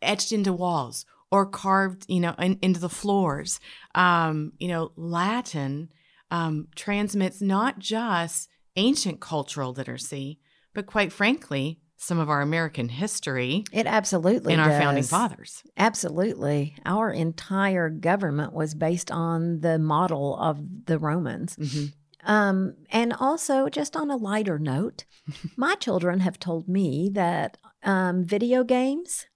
etched 0.00 0.32
into 0.32 0.52
walls 0.52 1.06
or 1.30 1.46
carved, 1.46 2.06
you 2.08 2.20
know, 2.20 2.34
in, 2.38 2.58
into 2.62 2.80
the 2.80 2.88
floors. 2.88 3.60
Um, 3.94 4.52
you 4.58 4.68
know, 4.68 4.92
Latin 4.96 5.90
um, 6.30 6.68
transmits 6.74 7.40
not 7.42 7.78
just 7.78 8.48
ancient 8.76 9.20
cultural 9.20 9.72
literacy, 9.72 10.40
but 10.74 10.86
quite 10.86 11.12
frankly, 11.12 11.80
some 12.02 12.18
of 12.18 12.28
our 12.28 12.40
American 12.40 12.88
history 12.88 13.64
it 13.72 13.86
absolutely 13.86 14.52
and 14.52 14.60
our 14.62 14.70
founding 14.70 15.04
fathers. 15.04 15.62
absolutely 15.76 16.74
our 16.84 17.10
entire 17.12 17.88
government 17.88 18.52
was 18.52 18.74
based 18.74 19.10
on 19.10 19.60
the 19.60 19.78
model 19.78 20.36
of 20.36 20.58
the 20.86 20.98
romans 20.98 21.56
Mhm. 21.56 21.92
Um, 22.24 22.74
and 22.92 23.12
also, 23.12 23.68
just 23.68 23.96
on 23.96 24.08
a 24.08 24.16
lighter 24.16 24.56
note, 24.56 25.06
my 25.56 25.74
children 25.74 26.20
have 26.20 26.38
told 26.38 26.68
me 26.68 27.10
that 27.14 27.56
um, 27.82 28.24
video 28.24 28.62
games 28.62 29.26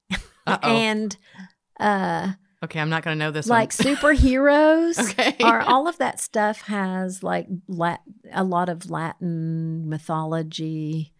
and 0.63 1.17
uh, 1.81 2.35
okay, 2.63 2.79
I'm 2.79 2.89
not 2.89 3.03
going 3.03 3.19
to 3.19 3.25
know 3.25 3.33
this 3.33 3.49
like 3.49 3.71
superheroes 3.87 4.99
okay. 5.11 5.35
are 5.43 5.63
all 5.63 5.89
of 5.89 5.99
that 6.05 6.21
stuff 6.21 6.61
has 6.63 7.25
like 7.25 7.49
lat- 7.67 8.03
a 8.33 8.45
lot 8.45 8.69
of 8.69 8.89
Latin 8.89 9.89
mythology 9.89 11.13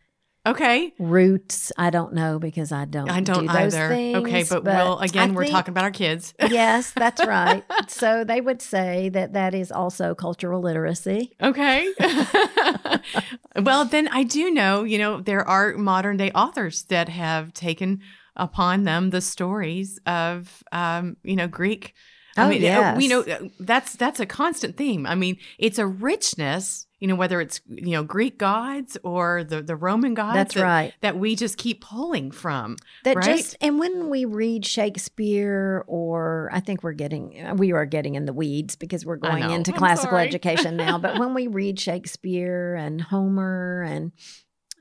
Okay. 0.47 0.93
Roots, 0.99 1.73
I 1.77 1.91
don't 1.91 2.13
know 2.15 2.39
because 2.39 2.71
I 2.71 2.85
don't. 2.85 3.11
I 3.11 3.21
don't 3.21 3.41
do 3.41 3.53
those 3.53 3.75
either. 3.75 3.89
Things, 3.89 4.17
okay, 4.19 4.45
but, 4.49 4.65
well, 4.65 4.99
again, 5.01 5.31
I 5.31 5.35
we're 5.35 5.43
think- 5.43 5.53
talking 5.55 5.73
about 5.73 5.85
our 5.85 5.91
kids. 5.91 6.33
yes, 6.41 6.93
that's 6.93 7.25
right. 7.27 7.65
so 7.89 8.23
they 8.25 8.41
would 8.41 8.63
say 8.63 9.09
that 9.11 9.33
that 9.33 9.55
is 9.55 9.73
also 9.73 10.15
cultural 10.15 10.61
literacy. 10.61 11.35
Okay. 11.43 11.93
well, 13.61 13.85
then 13.85 14.09
I 14.09 14.23
do 14.23 14.51
know, 14.51 14.85
you 14.85 14.99
know, 14.99 15.21
there 15.21 15.47
are 15.47 15.75
modern 15.77 16.17
day 16.17 16.31
authors 16.33 16.85
that 16.85 17.09
have 17.09 17.53
taken 17.53 18.01
upon 18.37 18.85
them 18.85 19.11
the 19.11 19.21
stories 19.21 19.99
of, 20.07 20.63
um, 20.73 21.17
you 21.23 21.37
know, 21.37 21.49
Greek. 21.49 21.95
I 22.37 22.45
Oh, 22.45 22.49
mean, 22.51 22.65
uh, 22.67 22.95
we 22.97 23.09
know 23.09 23.23
uh, 23.23 23.49
that's 23.61 23.95
that's 23.97 24.21
a 24.21 24.27
constant 24.27 24.77
theme. 24.77 25.07
I 25.07 25.15
mean, 25.15 25.39
it's 25.59 25.79
a 25.79 25.87
richness, 25.87 26.86
you 27.07 27.13
know, 27.13 27.15
whether 27.17 27.41
it's 27.41 27.61
you 27.69 27.93
know 27.93 28.03
Greek 28.03 28.37
gods 28.37 28.99
or 29.05 29.45
the 29.45 29.63
the 29.63 29.77
Roman 29.77 30.15
gods. 30.15 30.35
That's 30.35 30.55
that, 30.55 30.63
right. 30.65 30.95
That 31.03 31.17
we 31.17 31.37
just 31.37 31.57
keep 31.57 31.81
pulling 31.81 32.33
from. 32.33 32.75
That 33.05 33.15
right? 33.15 33.25
just 33.25 33.57
and 33.61 33.79
when 33.79 34.11
we 34.11 34.25
read 34.25 34.67
Shakespeare, 34.67 35.85
or 35.87 36.51
I 36.53 36.59
think 36.59 36.83
we're 36.83 36.95
getting 36.95 37.57
we 37.59 37.71
are 37.71 37.87
getting 37.87 38.17
in 38.17 38.25
the 38.25 38.33
weeds 38.33 38.75
because 38.75 39.07
we're 39.07 39.19
going 39.19 39.49
into 39.53 39.71
I'm 39.71 39.79
classical 39.79 40.17
sorry. 40.17 40.27
education 40.27 40.77
now. 40.77 40.99
But 40.99 41.21
when 41.21 41.33
we 41.33 41.47
read 41.47 41.79
Shakespeare 41.79 42.75
and 42.75 43.01
Homer 43.01 43.83
and 43.87 44.11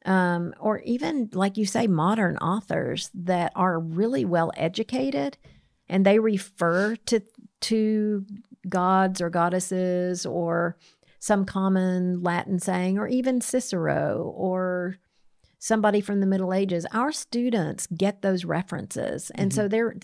um, 0.04 0.56
or 0.60 0.80
even 0.80 1.30
like 1.32 1.58
you 1.58 1.68
say, 1.68 1.86
modern 1.86 2.38
authors 2.38 3.12
that 3.14 3.52
are 3.56 3.80
really 3.80 4.26
well 4.26 4.52
educated, 4.58 5.38
and 5.88 6.04
they 6.04 6.18
refer 6.18 6.96
to 7.06 7.20
to 7.62 8.26
gods 8.68 9.22
or 9.22 9.30
goddesses 9.30 10.26
or 10.26 10.76
some 11.26 11.44
common 11.44 12.22
Latin 12.22 12.60
saying, 12.60 13.00
or 13.00 13.08
even 13.08 13.42
Cicero 13.42 14.32
or 14.36 14.98
somebody 15.58 16.00
from 16.00 16.20
the 16.20 16.28
Middle 16.28 16.54
Ages. 16.54 16.86
Our 16.94 17.12
students 17.12 17.88
get 17.88 18.22
those 18.22 18.46
references, 18.46 19.32
and 19.34 19.50
Mm-hmm. 19.52 19.56
so 19.62 19.68
they're. 19.68 19.96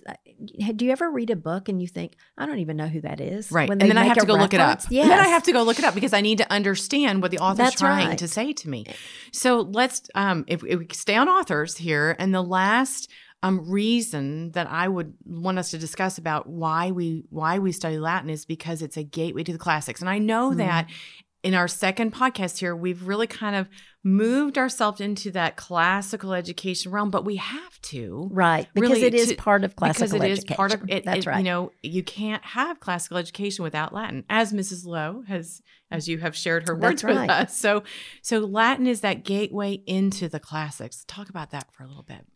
Do 0.76 0.86
you 0.86 0.92
ever 0.92 1.12
read 1.12 1.30
a 1.30 1.36
book 1.36 1.70
and 1.70 1.80
you 1.80 1.88
think, 1.88 2.16
I 2.36 2.48
don't 2.48 2.58
even 2.58 2.76
know 2.76 2.88
who 2.88 3.02
that 3.02 3.22
is? 3.22 3.52
Right. 3.52 3.70
And 3.70 3.80
then 3.80 4.00
I 4.00 4.06
have 4.06 4.18
to 4.18 4.26
go 4.26 4.34
look 4.34 4.56
it 4.56 4.60
up. 4.60 4.70
reference? 4.80 4.92
Yes. 4.92 5.04
And 5.04 5.12
then 5.12 5.20
I 5.20 5.28
have 5.28 5.44
to 5.44 5.52
go 5.52 5.62
look 5.62 5.78
it 5.78 5.86
up 5.86 5.94
because 5.94 6.14
I 6.14 6.22
need 6.22 6.40
to 6.40 6.52
understand 6.52 7.22
what 7.22 7.30
the 7.30 7.38
author's 7.38 7.58
That's 7.58 7.76
trying 7.80 8.08
right. 8.10 8.18
to 8.18 8.28
say 8.28 8.54
to 8.54 8.70
me. 8.70 8.86
So 9.32 9.60
let's 9.62 10.02
um 10.16 10.46
if, 10.48 10.64
if 10.64 10.80
we 10.80 10.88
stay 10.94 11.16
on 11.16 11.30
authors 11.30 11.78
here 11.78 12.16
and 12.18 12.34
the 12.34 12.42
last 12.42 13.12
um 13.44 13.70
reason 13.70 14.52
that 14.52 14.68
I 14.70 14.88
would 14.88 15.14
want 15.26 15.58
us 15.58 15.72
to 15.72 15.78
discuss 15.78 16.18
about 16.18 16.48
why 16.48 16.92
we 16.92 17.24
why 17.30 17.60
we 17.60 17.72
study 17.72 17.98
Latin 18.00 18.30
is 18.30 18.46
because 18.46 18.82
it's 18.82 18.98
a 18.98 19.04
gateway 19.04 19.44
to 19.44 19.52
the 19.52 19.58
classics. 19.60 20.02
And 20.02 20.10
I 20.10 20.20
know 20.20 20.52
Mhm. 20.52 20.58
that 20.58 20.90
in 21.44 21.56
our 21.56 21.68
second 21.68 22.14
podcast 22.14 22.60
here, 22.60 22.76
we've 22.76 23.08
really 23.08 23.26
kind 23.26 23.56
of 23.56 23.68
moved 24.04 24.60
ourselves 24.60 25.02
into 25.02 25.32
that 25.32 25.56
classical 25.56 26.34
education 26.36 26.92
realm, 26.92 27.10
but 27.10 27.26
we 27.26 27.38
have 27.38 27.82
to 27.82 28.30
Right, 28.32 28.68
because 28.76 28.90
really 28.92 29.04
it 29.06 29.16
is 29.16 29.30
to- 29.30 29.36
part 29.38 29.64
of 29.64 29.76
classical 29.76 30.20
because 30.20 30.24
it 30.24 30.32
is 30.32 30.38
education. 30.40 30.56
part 30.56 30.74
of 30.76 30.84
it. 30.88 31.04
That's 31.04 31.26
it- 31.26 31.26
right. 31.28 31.38
You 31.40 31.44
know, 31.44 31.72
you 31.82 32.04
can't 32.04 32.46
have 32.46 32.80
classical 32.80 33.18
education 33.18 33.64
without 33.64 33.92
Latin, 33.92 34.24
as 34.30 34.54
Mrs. 34.54 34.86
Lowe 34.86 35.24
has, 35.28 35.64
as 35.90 36.08
you 36.08 36.20
have 36.20 36.36
shared 36.36 36.68
her 36.68 36.76
words 36.76 37.04
with 37.04 37.18
us. 37.18 37.58
So, 37.58 37.82
so 38.22 38.38
Latin 38.38 38.86
is 38.86 39.02
that 39.02 39.24
gateway 39.24 39.82
into 39.88 40.30
the 40.30 40.40
classics. 40.40 41.04
Talk 41.08 41.28
about 41.30 41.50
that 41.52 41.74
for 41.74 41.82
a 41.82 41.88
little 41.88 42.04
bit. 42.04 42.28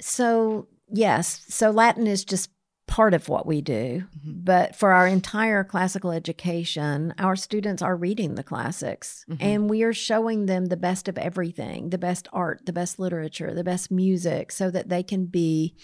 So, 0.00 0.68
yes, 0.90 1.44
so 1.48 1.70
Latin 1.70 2.06
is 2.06 2.24
just 2.24 2.50
part 2.86 3.14
of 3.14 3.28
what 3.28 3.46
we 3.46 3.60
do. 3.60 4.02
Mhm. 4.26 4.44
But 4.44 4.74
for 4.74 4.90
our 4.92 5.06
entire 5.06 5.62
classical 5.62 6.10
education, 6.10 7.14
our 7.18 7.36
students 7.36 7.82
are 7.82 7.94
reading 7.94 8.34
the 8.34 8.42
classics 8.42 9.24
Mhm. 9.28 9.36
and 9.40 9.70
we 9.70 9.84
are 9.84 9.92
showing 9.92 10.46
them 10.46 10.66
the 10.66 10.76
best 10.76 11.06
of 11.06 11.16
everything 11.16 11.90
the 11.90 11.98
best 11.98 12.26
art, 12.32 12.66
the 12.66 12.72
best 12.72 12.98
literature, 12.98 13.54
the 13.54 13.62
best 13.62 13.92
music, 13.92 14.50
so 14.50 14.72
that 14.72 14.88
they 14.88 15.04
can 15.04 15.26
be 15.26 15.76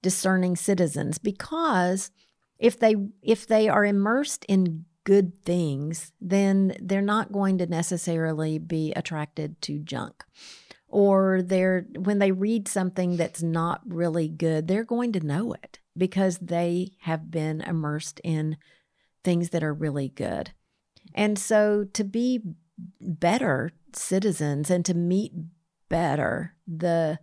discerning 0.00 0.56
citizens. 0.56 1.18
Because 1.18 2.10
if 2.58 2.78
they 2.78 2.96
if 3.22 3.46
they 3.46 3.68
are 3.68 3.84
immersed 3.84 4.46
in 4.48 4.86
good 5.04 5.44
things, 5.44 6.12
then 6.18 6.76
they're 6.80 7.02
not 7.02 7.30
going 7.30 7.58
to 7.58 7.66
necessarily 7.66 8.58
be 8.58 8.92
attracted 8.94 9.60
to 9.62 9.78
junk 9.80 10.24
or 10.88 11.42
they're 11.42 11.86
when 11.96 12.18
they 12.18 12.32
read 12.32 12.66
something 12.66 13.16
that's 13.16 13.42
not 13.42 13.80
really 13.86 14.28
good 14.28 14.66
they're 14.66 14.84
going 14.84 15.12
to 15.12 15.20
know 15.20 15.52
it 15.52 15.78
because 15.96 16.38
they 16.38 16.90
have 17.00 17.30
been 17.30 17.60
immersed 17.60 18.20
in 18.24 18.56
things 19.22 19.50
that 19.50 19.62
are 19.62 19.74
really 19.74 20.08
good 20.08 20.52
and 21.14 21.38
so 21.38 21.84
to 21.92 22.04
be 22.04 22.40
better 23.00 23.70
citizens 23.92 24.70
and 24.70 24.84
to 24.84 24.94
meet 24.94 25.32
better 25.88 26.54
the 26.66 27.18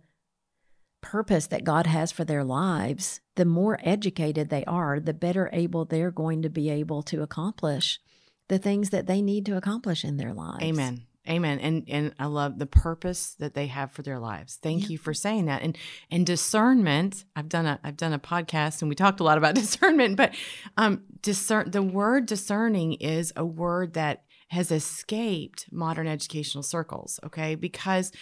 purpose 1.00 1.46
that 1.46 1.64
God 1.64 1.86
has 1.86 2.10
for 2.10 2.24
their 2.24 2.44
lives 2.44 3.20
the 3.36 3.44
more 3.44 3.78
educated 3.82 4.48
they 4.48 4.64
are 4.64 4.98
the 4.98 5.14
better 5.14 5.50
able 5.52 5.84
they're 5.84 6.10
going 6.10 6.42
to 6.42 6.50
be 6.50 6.68
able 6.68 7.02
to 7.04 7.22
accomplish 7.22 8.00
the 8.48 8.58
things 8.58 8.90
that 8.90 9.06
they 9.06 9.22
need 9.22 9.46
to 9.46 9.56
accomplish 9.56 10.04
in 10.04 10.16
their 10.16 10.32
lives 10.32 10.62
Amen. 10.62 11.06
Amen. 11.28 11.58
And 11.60 11.84
and 11.88 12.14
I 12.18 12.26
love 12.26 12.58
the 12.58 12.66
purpose 12.66 13.34
that 13.38 13.54
they 13.54 13.66
have 13.66 13.92
for 13.92 14.02
their 14.02 14.18
lives. 14.18 14.58
Thank 14.62 14.82
Yeah. 14.82 14.88
you 14.90 14.98
for 14.98 15.14
saying 15.14 15.46
that. 15.46 15.62
And 15.62 15.76
and 16.10 16.24
discernment, 16.26 17.24
I've 17.34 17.48
done 17.48 17.66
a 17.66 17.78
I've 17.84 17.96
done 17.96 18.12
a 18.12 18.18
podcast 18.18 18.82
and 18.82 18.88
we 18.88 18.94
talked 18.94 19.20
a 19.20 19.24
lot 19.24 19.38
about 19.38 19.54
discernment, 19.64 20.16
but 20.16 20.34
um 20.76 21.02
discern 21.22 21.70
the 21.70 21.82
word 21.82 22.26
discerning 22.26 22.94
is 22.94 23.32
a 23.36 23.44
word 23.44 23.94
that 23.94 24.22
has 24.48 24.70
escaped 24.70 25.66
modern 25.72 26.06
educational 26.06 26.62
circles, 26.62 27.18
okay? 27.24 27.56
Because 27.56 28.12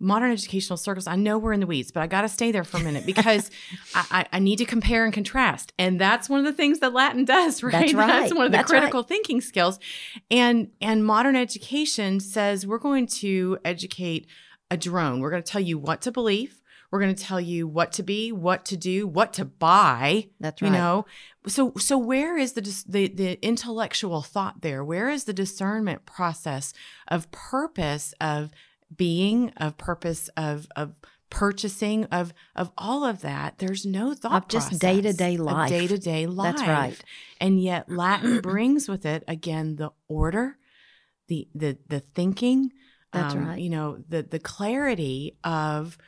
modern 0.00 0.32
educational 0.32 0.76
circles, 0.76 1.06
I 1.06 1.16
know 1.16 1.38
we're 1.38 1.52
in 1.52 1.60
the 1.60 1.66
weeds, 1.66 1.90
but 1.90 2.02
I 2.02 2.06
got 2.06 2.22
to 2.22 2.28
stay 2.28 2.52
there 2.52 2.64
for 2.64 2.78
a 2.78 2.80
minute 2.80 3.06
because 3.06 3.50
I, 3.94 4.26
I, 4.32 4.38
need 4.38 4.56
to 4.56 4.64
compare 4.64 5.04
and 5.04 5.14
contrast. 5.14 5.72
And 5.78 6.00
that's 6.00 6.28
one 6.28 6.40
of 6.40 6.46
the 6.46 6.52
things 6.52 6.80
that 6.80 6.92
Latin 6.92 7.24
does, 7.24 7.62
right? 7.62 7.72
That's 7.72 7.94
right. 7.94 8.34
one 8.34 8.46
of 8.46 8.52
the 8.52 8.58
That's 8.58 8.70
right. 8.70 8.80
critical 8.80 9.02
thinking 9.02 9.40
skills. 9.40 9.78
And 10.30 10.70
and 10.80 11.04
modern 11.04 11.36
education 11.36 12.20
says 12.20 12.66
we're 12.66 12.78
going 12.78 13.06
to 13.06 13.58
educate 13.64 14.26
a 14.70 14.76
drone. 14.76 15.20
We're 15.20 15.30
going 15.30 15.42
to 15.42 15.50
tell 15.50 15.60
you 15.60 15.78
what 15.78 16.00
to 16.02 16.12
believe. 16.12 16.60
We're 16.90 17.00
going 17.00 17.14
to 17.14 17.24
tell 17.24 17.40
you 17.40 17.66
what 17.66 17.90
to 17.94 18.04
be, 18.04 18.30
what 18.30 18.64
to 18.66 18.76
do, 18.76 19.08
what 19.08 19.32
to 19.32 19.44
buy. 19.44 20.28
that's 20.38 20.62
right. 20.62 20.68
You 20.68 20.74
right 20.74 20.78
know, 20.78 21.06
so 21.46 21.72
so 21.76 21.98
where 21.98 22.36
is 22.38 22.52
the 22.52 22.60
the 22.86 23.08
the 23.08 23.44
intellectual 23.44 24.22
thought 24.22 24.60
there? 24.60 24.84
Where 24.84 25.08
is 25.08 25.24
the 25.24 25.32
discernment 25.32 26.06
process 26.06 26.72
of 27.08 27.30
purpose 27.32 28.14
of 28.20 28.50
being, 28.94 29.50
of 29.56 29.76
purpose 29.76 30.28
of 30.36 30.66
of 30.76 30.94
purchasing, 31.30 32.04
of 32.06 32.32
of 32.54 32.70
all 32.78 33.04
of 33.04 33.20
that? 33.22 33.58
There's 33.58 33.84
no 33.84 34.14
thought 34.14 34.44
Of 34.44 34.48
just 34.48 34.78
day-to-day 34.78 35.36
life. 35.36 35.68
day 35.68 35.86
to 35.86 35.98
day 35.98 36.26
life. 36.26 36.56
That's 36.56 36.68
right. 36.68 37.04
And 37.40 37.60
yet 37.60 37.90
Latin 37.90 38.40
brings 38.42 38.88
with 38.88 39.04
it 39.06 39.24
again 39.26 39.76
the 39.76 39.90
order, 40.08 40.56
the 41.28 41.48
the 41.54 41.78
the 41.88 42.00
thinking. 42.00 42.70
That's 43.12 43.34
um, 43.34 43.46
right. 43.48 43.60
You 43.60 43.70
know 43.70 43.98
the 44.08 44.22
the 44.22 44.40
clarity 44.40 45.36
of 45.44 45.98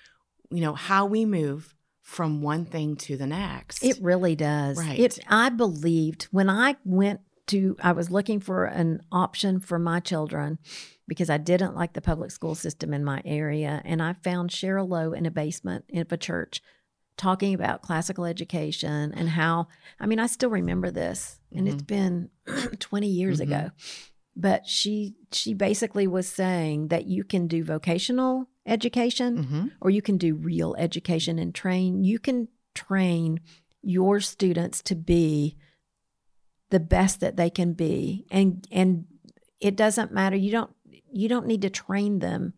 you 0.51 0.61
know 0.61 0.75
how 0.75 1.07
we 1.07 1.25
move 1.25 1.75
from 2.03 2.41
one 2.41 2.65
thing 2.65 2.95
to 2.95 3.17
the 3.17 3.27
next. 3.27 3.83
It 3.85 3.99
really 4.01 4.37
does. 4.37 4.79
Right. 4.79 4.99
It 4.99 5.19
I 5.29 5.49
believed 5.49 6.25
when 6.31 6.49
I 6.49 6.77
went 6.85 7.21
to 7.49 7.77
I 7.83 7.93
was 7.93 8.11
looking 8.11 8.41
for 8.41 8.65
an 8.65 9.03
option 9.13 9.61
for 9.61 9.79
my 9.79 10.01
children 10.01 10.59
because 11.09 11.31
I 11.31 11.39
didn't 11.39 11.77
like 11.77 11.93
the 11.93 12.01
public 12.01 12.31
school 12.31 12.55
system 12.55 12.93
in 12.93 13.05
my 13.05 13.23
area 13.25 13.81
and 13.85 14.03
I 14.03 14.15
found 14.15 14.51
Cheryl 14.51 14.89
Lowe 14.89 15.13
in 15.13 15.27
a 15.27 15.31
basement 15.31 15.85
of 15.95 16.11
a 16.13 16.17
church 16.17 16.61
talking 17.17 17.55
about 17.55 17.81
classical 17.83 18.25
education 18.25 19.13
and 19.15 19.29
how 19.31 19.69
I 20.01 20.07
mean 20.07 20.19
I 20.19 20.27
still 20.27 20.51
remember 20.51 20.91
this 20.91 21.39
and 21.55 21.67
it's 21.69 21.83
been 21.83 22.31
20 22.79 23.07
years 23.09 23.39
Mhm. 23.41 23.43
ago. 23.45 23.71
But 24.39 24.67
she 24.67 25.15
she 25.33 25.55
basically 25.55 26.07
was 26.07 26.29
saying 26.29 26.89
that 26.89 27.07
you 27.07 27.25
can 27.25 27.47
do 27.47 27.65
vocational 27.65 28.49
education 28.67 29.45
Mhm. 29.45 29.71
or 29.81 29.89
you 29.91 30.03
can 30.03 30.19
do 30.19 30.35
real 30.35 30.75
education 30.77 31.39
and 31.39 31.55
train. 31.55 32.03
You 32.05 32.19
can 32.19 32.49
train 32.75 33.41
your 33.83 34.21
students 34.21 34.83
to 34.83 34.95
be 34.95 35.57
the 36.71 36.81
best 36.81 37.21
that 37.21 37.37
they 37.37 37.51
can 37.51 37.73
be, 37.73 38.27
and 38.31 38.67
and 38.71 39.07
it 39.61 39.77
doesn't 39.77 40.13
matter. 40.13 40.37
You 40.37 40.51
don't 40.51 40.71
you 41.13 41.29
don't 41.29 41.47
need 41.47 41.63
to 41.63 41.71
train 41.71 42.19
them 42.19 42.55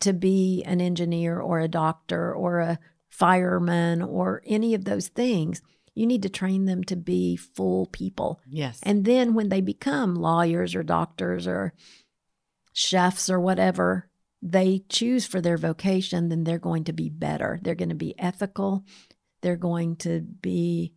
to 0.00 0.12
be 0.12 0.62
an 0.64 0.80
engineer 0.80 1.38
or 1.38 1.60
a 1.60 1.68
doctor 1.68 2.34
or 2.34 2.58
a 2.58 2.78
fireman 3.08 4.02
or 4.02 4.42
any 4.46 4.74
of 4.74 4.84
those 4.84 5.08
things. 5.08 5.62
You 5.94 6.06
need 6.06 6.22
to 6.22 6.28
train 6.28 6.66
them 6.66 6.84
to 6.84 6.96
be 6.96 7.36
full 7.36 7.86
people. 7.86 8.40
Yes. 8.48 8.80
And 8.82 9.04
then 9.04 9.34
when 9.34 9.48
they 9.48 9.60
become 9.60 10.14
lawyers 10.14 10.74
or 10.74 10.82
doctors 10.82 11.46
or 11.46 11.74
chefs 12.72 13.28
or 13.28 13.40
whatever 13.40 14.08
they 14.40 14.84
choose 14.88 15.26
for 15.26 15.40
their 15.40 15.56
vocation, 15.56 16.28
then 16.28 16.44
they're 16.44 16.58
going 16.58 16.84
to 16.84 16.92
be 16.92 17.08
better. 17.08 17.58
They're 17.62 17.74
going 17.74 17.88
to 17.88 17.96
be 17.96 18.18
ethical. 18.18 18.84
They're 19.42 19.56
going 19.56 19.96
to 19.96 20.20
be 20.20 20.94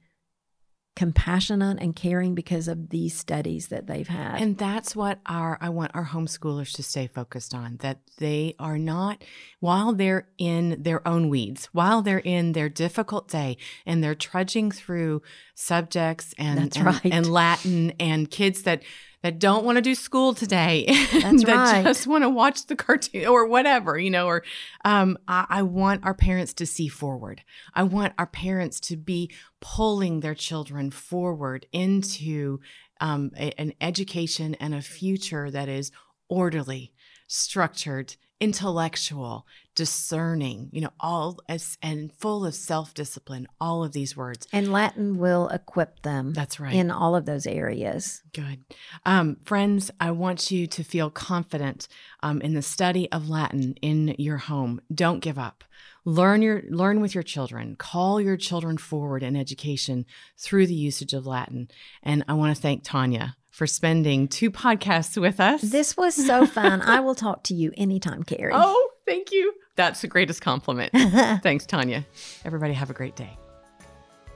compassionate 0.95 1.79
and 1.79 1.95
caring 1.95 2.35
because 2.35 2.67
of 2.67 2.89
these 2.89 3.17
studies 3.17 3.67
that 3.67 3.87
they've 3.87 4.07
had. 4.07 4.41
And 4.41 4.57
that's 4.57 4.95
what 4.95 5.19
our 5.25 5.57
I 5.61 5.69
want 5.69 5.91
our 5.93 6.07
homeschoolers 6.07 6.73
to 6.73 6.83
stay 6.83 7.07
focused 7.07 7.53
on 7.53 7.77
that 7.77 7.99
they 8.17 8.55
are 8.59 8.77
not 8.77 9.23
while 9.59 9.93
they're 9.93 10.27
in 10.37 10.83
their 10.83 11.05
own 11.07 11.29
weeds, 11.29 11.69
while 11.71 12.01
they're 12.01 12.19
in 12.19 12.51
their 12.51 12.69
difficult 12.69 13.29
day 13.29 13.57
and 13.85 14.03
they're 14.03 14.15
trudging 14.15 14.71
through 14.71 15.21
subjects 15.55 16.33
and 16.37 16.75
and, 16.75 16.85
right. 16.85 17.05
and 17.05 17.31
Latin 17.31 17.93
and 17.99 18.29
kids 18.29 18.63
that 18.63 18.83
that 19.23 19.39
don't 19.39 19.63
want 19.63 19.75
to 19.77 19.81
do 19.81 19.93
school 19.93 20.33
today, 20.33 20.85
That's 21.13 21.43
that 21.43 21.55
right. 21.55 21.83
just 21.83 22.07
want 22.07 22.23
to 22.23 22.29
watch 22.29 22.65
the 22.65 22.75
cartoon 22.75 23.27
or 23.27 23.45
whatever, 23.45 23.97
you 23.99 24.09
know, 24.09 24.27
or 24.27 24.43
um, 24.83 25.17
I, 25.27 25.45
I 25.49 25.61
want 25.61 26.03
our 26.03 26.13
parents 26.13 26.53
to 26.55 26.65
see 26.65 26.87
forward. 26.87 27.43
I 27.75 27.83
want 27.83 28.13
our 28.17 28.25
parents 28.25 28.79
to 28.81 28.97
be 28.97 29.29
pulling 29.59 30.21
their 30.21 30.35
children 30.35 30.91
forward 30.91 31.67
into 31.71 32.59
um, 32.99 33.31
a- 33.37 33.59
an 33.59 33.73
education 33.79 34.55
and 34.55 34.73
a 34.73 34.81
future 34.81 35.51
that 35.51 35.69
is 35.69 35.91
orderly, 36.27 36.91
structured, 37.27 38.15
intellectual, 38.41 39.45
discerning, 39.75 40.67
you 40.73 40.81
know, 40.81 40.89
all 40.99 41.39
as 41.47 41.77
and 41.81 42.11
full 42.11 42.43
of 42.45 42.55
self-discipline, 42.55 43.47
all 43.61 43.83
of 43.83 43.93
these 43.93 44.17
words. 44.17 44.47
and 44.51 44.71
Latin 44.73 45.19
will 45.19 45.47
equip 45.49 46.01
them 46.01 46.33
That's 46.33 46.59
right. 46.59 46.73
in 46.73 46.89
all 46.91 47.15
of 47.15 47.25
those 47.25 47.45
areas. 47.45 48.23
Good. 48.33 48.65
Um, 49.05 49.37
friends, 49.45 49.91
I 49.99 50.11
want 50.11 50.51
you 50.51 50.65
to 50.67 50.83
feel 50.83 51.09
confident 51.11 51.87
um, 52.23 52.41
in 52.41 52.55
the 52.55 52.61
study 52.63 53.09
of 53.11 53.29
Latin 53.29 53.75
in 53.81 54.15
your 54.17 54.37
home. 54.37 54.81
Don't 54.93 55.19
give 55.19 55.37
up. 55.37 55.63
Learn 56.03 56.41
your 56.41 56.63
learn 56.69 56.99
with 56.99 57.13
your 57.13 57.23
children. 57.23 57.75
Call 57.75 58.19
your 58.19 58.35
children 58.35 58.79
forward 58.79 59.21
in 59.21 59.35
education 59.35 60.05
through 60.35 60.65
the 60.65 60.73
usage 60.73 61.13
of 61.13 61.27
Latin. 61.27 61.67
And 62.01 62.25
I 62.27 62.33
want 62.33 62.55
to 62.55 62.59
thank 62.61 62.83
Tanya 62.83 63.37
for 63.51 63.67
spending 63.67 64.27
two 64.27 64.49
podcasts 64.49 65.19
with 65.21 65.39
us. 65.39 65.61
This 65.61 65.95
was 65.95 66.15
so 66.15 66.45
fun. 66.45 66.81
I 66.81 67.01
will 67.01 67.15
talk 67.15 67.43
to 67.43 67.53
you 67.53 67.71
anytime, 67.77 68.23
Carrie. 68.23 68.51
oh, 68.55 68.89
thank 69.05 69.31
you. 69.31 69.53
That's 69.75 70.01
the 70.01 70.07
greatest 70.07 70.41
compliment. 70.41 70.91
Thanks, 71.43 71.65
Tanya. 71.65 72.05
Everybody 72.43 72.73
have 72.73 72.89
a 72.89 72.93
great 72.93 73.15
day. 73.15 73.37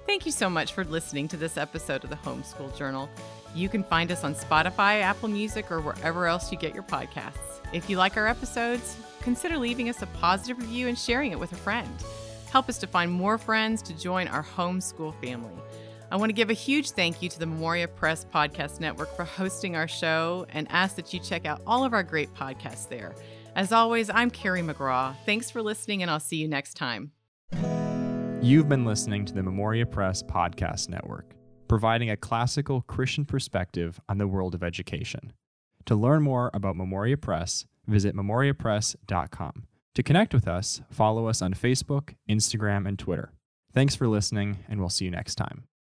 Thank 0.05 0.25
you 0.25 0.31
so 0.31 0.49
much 0.49 0.73
for 0.73 0.83
listening 0.85 1.27
to 1.29 1.37
this 1.37 1.57
episode 1.57 2.03
of 2.03 2.09
the 2.09 2.15
Homeschool 2.15 2.77
Journal. 2.77 3.09
You 3.55 3.69
can 3.69 3.83
find 3.83 4.11
us 4.11 4.23
on 4.23 4.35
Spotify, 4.35 5.01
Apple 5.01 5.29
Music, 5.29 5.71
or 5.71 5.81
wherever 5.81 6.27
else 6.27 6.51
you 6.51 6.57
get 6.57 6.73
your 6.73 6.83
podcasts. 6.83 7.39
If 7.73 7.89
you 7.89 7.97
like 7.97 8.15
our 8.17 8.27
episodes, 8.27 8.97
consider 9.21 9.57
leaving 9.57 9.89
us 9.89 10.01
a 10.01 10.07
positive 10.07 10.59
review 10.59 10.87
and 10.87 10.97
sharing 10.97 11.31
it 11.31 11.39
with 11.39 11.51
a 11.53 11.57
friend. 11.57 11.89
Help 12.51 12.69
us 12.69 12.77
to 12.79 12.87
find 12.87 13.11
more 13.11 13.37
friends 13.37 13.81
to 13.83 13.97
join 13.97 14.27
our 14.27 14.43
homeschool 14.43 15.13
family. 15.21 15.51
I 16.11 16.17
want 16.17 16.29
to 16.29 16.33
give 16.33 16.49
a 16.49 16.53
huge 16.53 16.91
thank 16.91 17.21
you 17.21 17.29
to 17.29 17.39
the 17.39 17.47
Memoria 17.47 17.87
Press 17.87 18.25
Podcast 18.25 18.79
Network 18.79 19.15
for 19.15 19.23
hosting 19.23 19.75
our 19.75 19.87
show 19.87 20.45
and 20.49 20.67
ask 20.69 20.95
that 20.97 21.13
you 21.13 21.19
check 21.19 21.45
out 21.45 21.61
all 21.65 21.83
of 21.83 21.93
our 21.93 22.03
great 22.03 22.33
podcasts 22.35 22.87
there. 22.87 23.15
As 23.55 23.71
always, 23.71 24.09
I'm 24.09 24.29
Carrie 24.29 24.61
McGraw. 24.61 25.15
Thanks 25.25 25.49
for 25.49 25.61
listening, 25.61 26.01
and 26.01 26.11
I'll 26.11 26.19
see 26.19 26.37
you 26.37 26.47
next 26.47 26.75
time. 26.75 27.11
You've 28.41 28.69
been 28.69 28.85
listening 28.85 29.25
to 29.25 29.33
the 29.33 29.41
Memoria 29.41 29.85
Press 29.85 30.21
Podcast 30.21 30.89
Network, 30.89 31.33
providing 31.67 32.11
a 32.11 32.17
classical 32.17 32.81
Christian 32.81 33.25
perspective 33.25 33.99
on 34.07 34.19
the 34.19 34.27
world 34.27 34.53
of 34.53 34.61
education. 34.61 35.33
To 35.85 35.95
learn 35.95 36.21
more 36.21 36.51
about 36.53 36.75
Memoria 36.75 37.17
Press, 37.17 37.65
visit 37.87 38.15
memoriapress.com. 38.15 39.67
To 39.95 40.03
connect 40.03 40.33
with 40.33 40.47
us, 40.47 40.81
follow 40.91 41.27
us 41.27 41.41
on 41.41 41.53
Facebook, 41.53 42.15
Instagram, 42.29 42.87
and 42.87 42.99
Twitter. 42.99 43.31
Thanks 43.73 43.95
for 43.95 44.07
listening, 44.07 44.59
and 44.67 44.79
we'll 44.79 44.89
see 44.89 45.05
you 45.05 45.11
next 45.11 45.35
time. 45.35 45.63